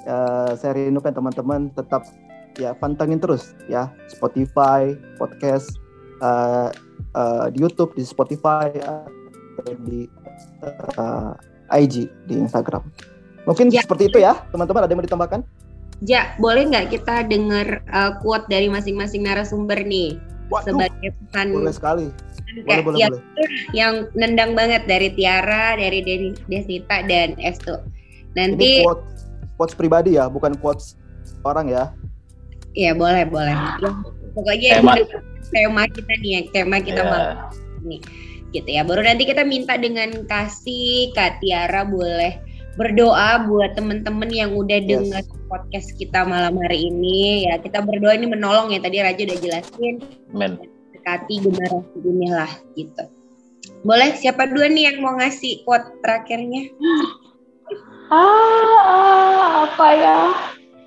[0.07, 2.03] uh, saya rindukan teman-teman tetap
[2.57, 5.73] ya pantengin terus ya Spotify podcast
[6.21, 6.69] uh,
[7.13, 10.09] uh, di YouTube di Spotify atau di
[10.97, 11.33] uh,
[11.73, 12.83] IG di Instagram
[13.47, 13.81] mungkin ya.
[13.85, 15.41] seperti itu ya teman-teman ada yang mau ditambahkan
[16.03, 20.19] Ja, boleh nggak kita dengar uh, quote dari masing-masing narasumber nih
[20.51, 21.47] Waduh, sebagai pesan?
[21.55, 22.07] Boleh sekali.
[22.67, 23.49] Boleh, boleh, yang, boleh.
[23.71, 26.03] Yang nendang banget dari Tiara, dari
[26.51, 27.79] Desita dan Estu.
[28.35, 29.03] Nanti Ini quote,
[29.55, 30.99] quotes pribadi ya, bukan quotes
[31.47, 31.95] orang ya.
[32.75, 33.55] Iya boleh boleh.
[33.55, 33.89] Ya,
[34.33, 34.93] pokoknya tema.
[35.53, 37.09] tema kita nih ya, tema kita yeah.
[37.09, 37.37] malam
[37.85, 37.97] ini
[38.53, 38.81] gitu ya.
[38.85, 44.89] Baru nanti kita minta dengan kasih Kak Tiara boleh berdoa buat temen-temen yang udah yes.
[44.89, 49.37] dengar podcast kita malam hari ini ya kita berdoa ini menolong ya tadi Raja udah
[49.37, 49.95] jelasin
[50.33, 50.57] Men.
[50.97, 53.05] dekati generasi ini lah gitu
[53.85, 56.73] boleh siapa dua nih yang mau ngasih quote terakhirnya
[58.09, 60.17] ah apa ya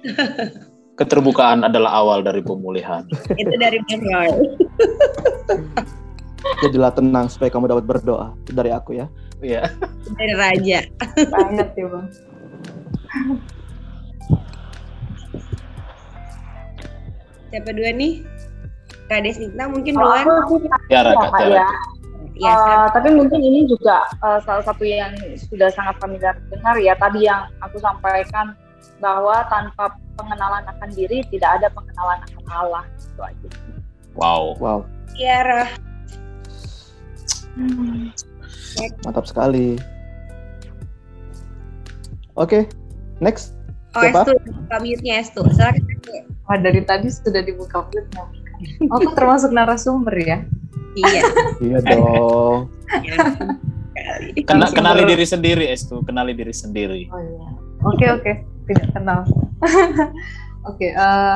[0.97, 3.05] keterbukaan adalah awal dari pemulihan
[3.41, 4.03] itu dari Mas
[6.65, 9.07] jadilah tenang supaya kamu dapat berdoa dari aku ya
[9.45, 9.69] Iya.
[10.17, 10.79] Dari raja.
[11.29, 12.07] Banget ya bang.
[17.53, 18.25] Siapa dua nih?
[19.07, 20.25] Kak Desnita mungkin oh, duluan.
[20.91, 21.69] Ya, Raka, ya.
[22.37, 25.09] Ya, uh, tapi mungkin ini juga uh, salah satu yang
[25.41, 28.53] sudah sangat familiar dengar ya tadi yang aku sampaikan
[28.99, 33.49] bahwa tanpa pengenalan akan diri tidak ada pengenalan akan Allah itu aja.
[34.17, 34.57] Wow.
[34.59, 34.79] Wow.
[35.17, 35.69] Iya,
[37.57, 38.13] Hmm.
[39.09, 39.81] Mantap sekali.
[42.37, 42.63] Oke, okay,
[43.25, 43.57] next.
[43.97, 44.29] Oh, Siapa?
[44.29, 45.25] Estu, buka mute-nya.
[45.25, 45.73] Silakan.
[46.53, 48.29] Oh, dari tadi sudah dibuka mute Oh,
[49.01, 50.39] aku termasuk narasumber ya?
[50.97, 51.23] Iya.
[51.65, 52.69] iya dong.
[54.45, 57.09] Kena, kenali diri sendiri Estu, kenali diri sendiri.
[57.09, 57.49] Oh iya.
[57.85, 58.35] Oke okay, oke, okay.
[58.67, 59.21] Tidak kenal.
[60.67, 61.35] oke, okay, uh, eh,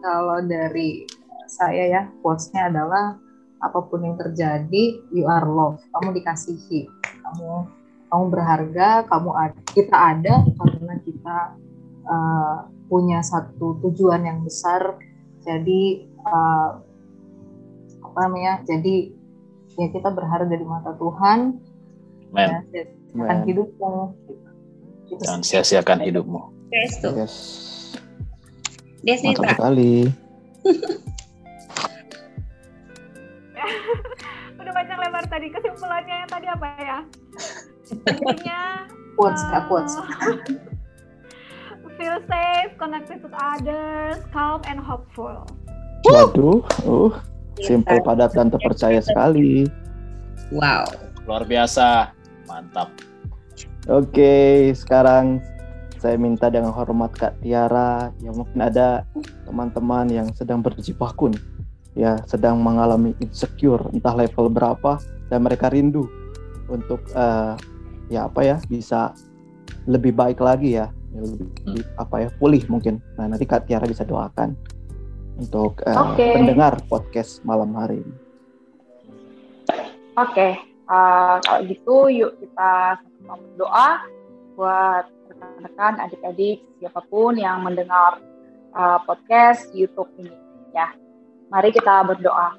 [0.00, 1.04] kalau dari
[1.46, 3.20] saya ya, quotes-nya adalah
[3.60, 5.84] apa pun yang terjadi you are loved.
[5.92, 6.88] Kamu dikasihi.
[7.20, 7.78] Kamu
[8.10, 11.38] kamu berharga kamu ada kita ada karena kita
[12.10, 12.56] uh,
[12.90, 14.96] punya satu tujuan yang besar.
[15.44, 16.80] Jadi uh,
[18.00, 19.12] apa namanya jadi
[19.78, 21.60] ya kita berharga di mata Tuhan.
[22.30, 22.62] Ya,
[23.10, 23.94] akan hidupmu.
[25.10, 25.18] Gitu.
[25.26, 27.34] jangan sia-siakan hidupmu yes, yes.
[29.24, 30.10] Mantap sekali.
[34.60, 36.98] Udah banyak lebar tadi kesimpulannya yang tadi apa ya?
[37.90, 39.94] Intinya quotes uh, quotes.
[42.00, 45.44] feel safe connected with others calm and hopeful.
[46.08, 47.12] Waduh uh
[47.60, 49.68] simple padat dan terpercaya sekali.
[50.48, 50.88] Wow.
[51.28, 52.16] Luar biasa.
[52.48, 52.88] Mantap.
[53.84, 55.44] Oke sekarang
[56.00, 59.04] saya minta dengan hormat Kak Tiara yang mungkin ada
[59.44, 61.36] teman-teman yang sedang berjibaku
[61.92, 64.96] ya sedang mengalami insecure entah level berapa
[65.28, 66.08] dan mereka rindu
[66.72, 67.52] untuk uh,
[68.08, 69.12] ya apa ya bisa
[69.84, 72.00] lebih baik lagi ya lebih hmm.
[72.00, 74.56] apa ya pulih mungkin nah nanti Kak Tiara bisa doakan
[75.36, 76.36] untuk uh, okay.
[76.36, 78.16] pendengar podcast malam hari ini.
[80.20, 80.52] Oke, okay.
[80.84, 83.88] uh, kalau gitu yuk kita sama berdoa
[84.60, 85.04] buat
[85.40, 88.20] rekan-rekan, adik-adik, siapa pun yang mendengar
[88.76, 90.32] uh, podcast YouTube ini
[90.76, 90.92] ya.
[91.48, 92.54] Mari kita berdoa.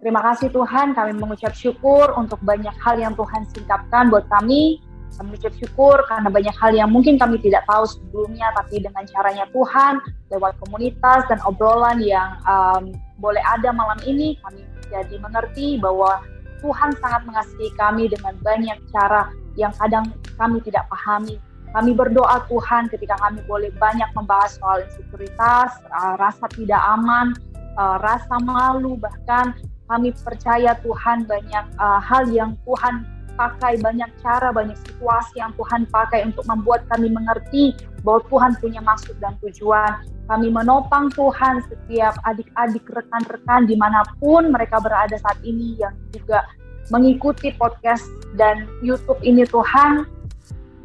[0.00, 4.78] Terima kasih Tuhan, kami mengucap syukur untuk banyak hal yang Tuhan singkapkan buat kami.
[5.14, 9.46] Kami mengucap syukur karena banyak hal yang mungkin kami tidak tahu sebelumnya, tapi dengan caranya
[9.54, 16.20] Tuhan, lewat komunitas dan obrolan yang um, boleh ada malam ini, kami jadi mengerti bahwa
[16.60, 20.04] Tuhan sangat mengasihi kami dengan banyak cara yang kadang
[20.36, 21.38] kami tidak pahami.
[21.74, 27.34] Kami berdoa Tuhan ketika kami boleh banyak membahas soal insekuritas, uh, rasa tidak aman,
[27.74, 29.58] uh, rasa malu, bahkan
[29.90, 33.02] kami percaya Tuhan banyak uh, hal yang Tuhan
[33.34, 37.74] pakai, banyak cara, banyak situasi yang Tuhan pakai untuk membuat kami mengerti
[38.06, 40.06] bahwa Tuhan punya maksud dan tujuan.
[40.30, 46.46] Kami menopang Tuhan setiap adik-adik rekan-rekan di mana pun mereka berada saat ini yang juga
[46.88, 48.06] mengikuti podcast
[48.38, 50.13] dan YouTube ini Tuhan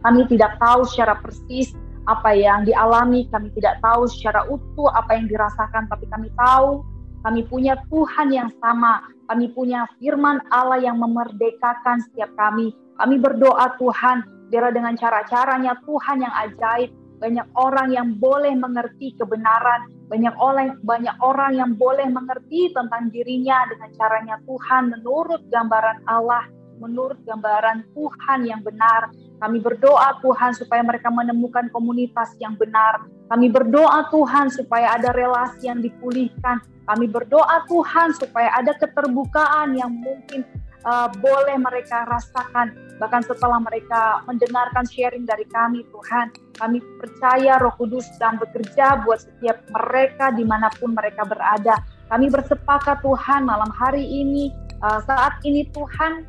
[0.06, 1.76] kami tidak tahu secara persis
[2.08, 6.82] apa yang dialami, kami tidak tahu secara utuh apa yang dirasakan, tapi kami tahu
[7.20, 12.72] kami punya Tuhan yang sama, kami punya firman Allah yang memerdekakan setiap kami.
[12.96, 19.92] Kami berdoa Tuhan, biar dengan cara-caranya Tuhan yang ajaib, banyak orang yang boleh mengerti kebenaran,
[20.08, 26.48] banyak orang banyak orang yang boleh mengerti tentang dirinya dengan caranya Tuhan menurut gambaran Allah,
[26.80, 29.12] menurut gambaran Tuhan yang benar.
[29.40, 33.08] Kami berdoa Tuhan supaya mereka menemukan komunitas yang benar.
[33.32, 36.60] Kami berdoa Tuhan supaya ada relasi yang dipulihkan.
[36.90, 40.44] Kami berdoa Tuhan supaya ada keterbukaan yang mungkin
[40.84, 42.76] uh, boleh mereka rasakan.
[43.00, 46.36] Bahkan setelah mereka mendengarkan sharing dari kami Tuhan.
[46.60, 51.80] Kami percaya roh kudus sedang bekerja buat setiap mereka di mana pun mereka berada.
[52.12, 54.52] Kami bersepakat Tuhan malam hari ini,
[54.84, 56.26] uh, saat ini Tuhan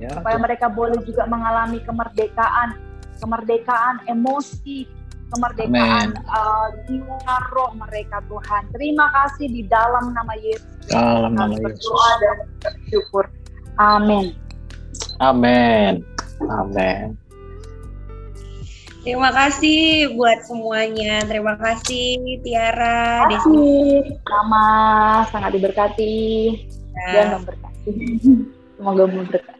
[0.00, 2.80] ya, supaya mereka boleh juga mengalami kemerdekaan,
[3.20, 4.88] kemerdekaan emosi,
[5.30, 8.62] kemerdekaan uh, jiwa roh mereka Tuhan.
[8.74, 10.88] Terima kasih di dalam nama Yesus.
[10.90, 11.84] Dalam nama Yesus.
[11.84, 13.24] Berdoa dan bersyukur.
[13.78, 14.34] Amin.
[15.20, 16.02] Amin.
[16.48, 17.14] Amin.
[19.00, 21.24] Terima kasih buat semuanya.
[21.24, 24.04] Terima kasih Tiara, Desi.
[24.28, 24.66] Sama
[25.32, 26.20] sangat diberkati
[26.92, 27.08] ya.
[27.16, 27.92] dan memberkati.
[28.76, 29.59] Semoga memberkati.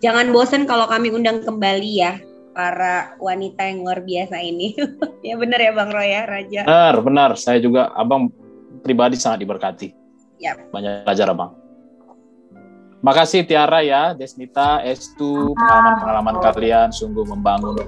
[0.00, 2.18] Jangan bosan kalau kami undang kembali ya
[2.58, 4.74] para wanita yang luar biasa ini.
[5.26, 6.60] ya benar ya Bang Roy ya, Raja.
[6.66, 7.30] Benar, benar.
[7.38, 8.34] Saya juga Abang
[8.82, 9.94] pribadi sangat diberkati.
[10.42, 10.74] Yep.
[10.74, 11.54] Banyak belajar Abang.
[12.98, 16.42] Makasih Tiara ya, Desnita, Estu, pengalaman-pengalaman oh.
[16.42, 17.78] kalian sungguh membangun.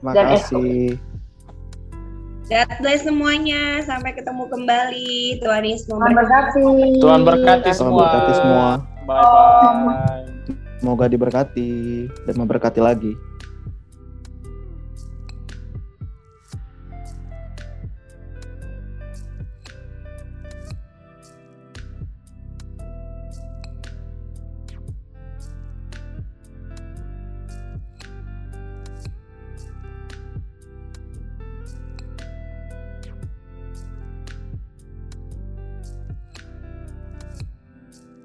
[0.00, 0.96] Makasih.
[2.48, 3.84] God bless semuanya.
[3.84, 5.38] Sampai ketemu kembali.
[5.44, 6.64] Tuhan Yesus memberkati.
[6.98, 8.08] Tuhan berkati semua.
[8.08, 8.66] Tuhan berkati semua.
[9.04, 9.20] Bye
[9.84, 10.56] bye.
[10.80, 13.12] Semoga diberkati dan memberkati lagi.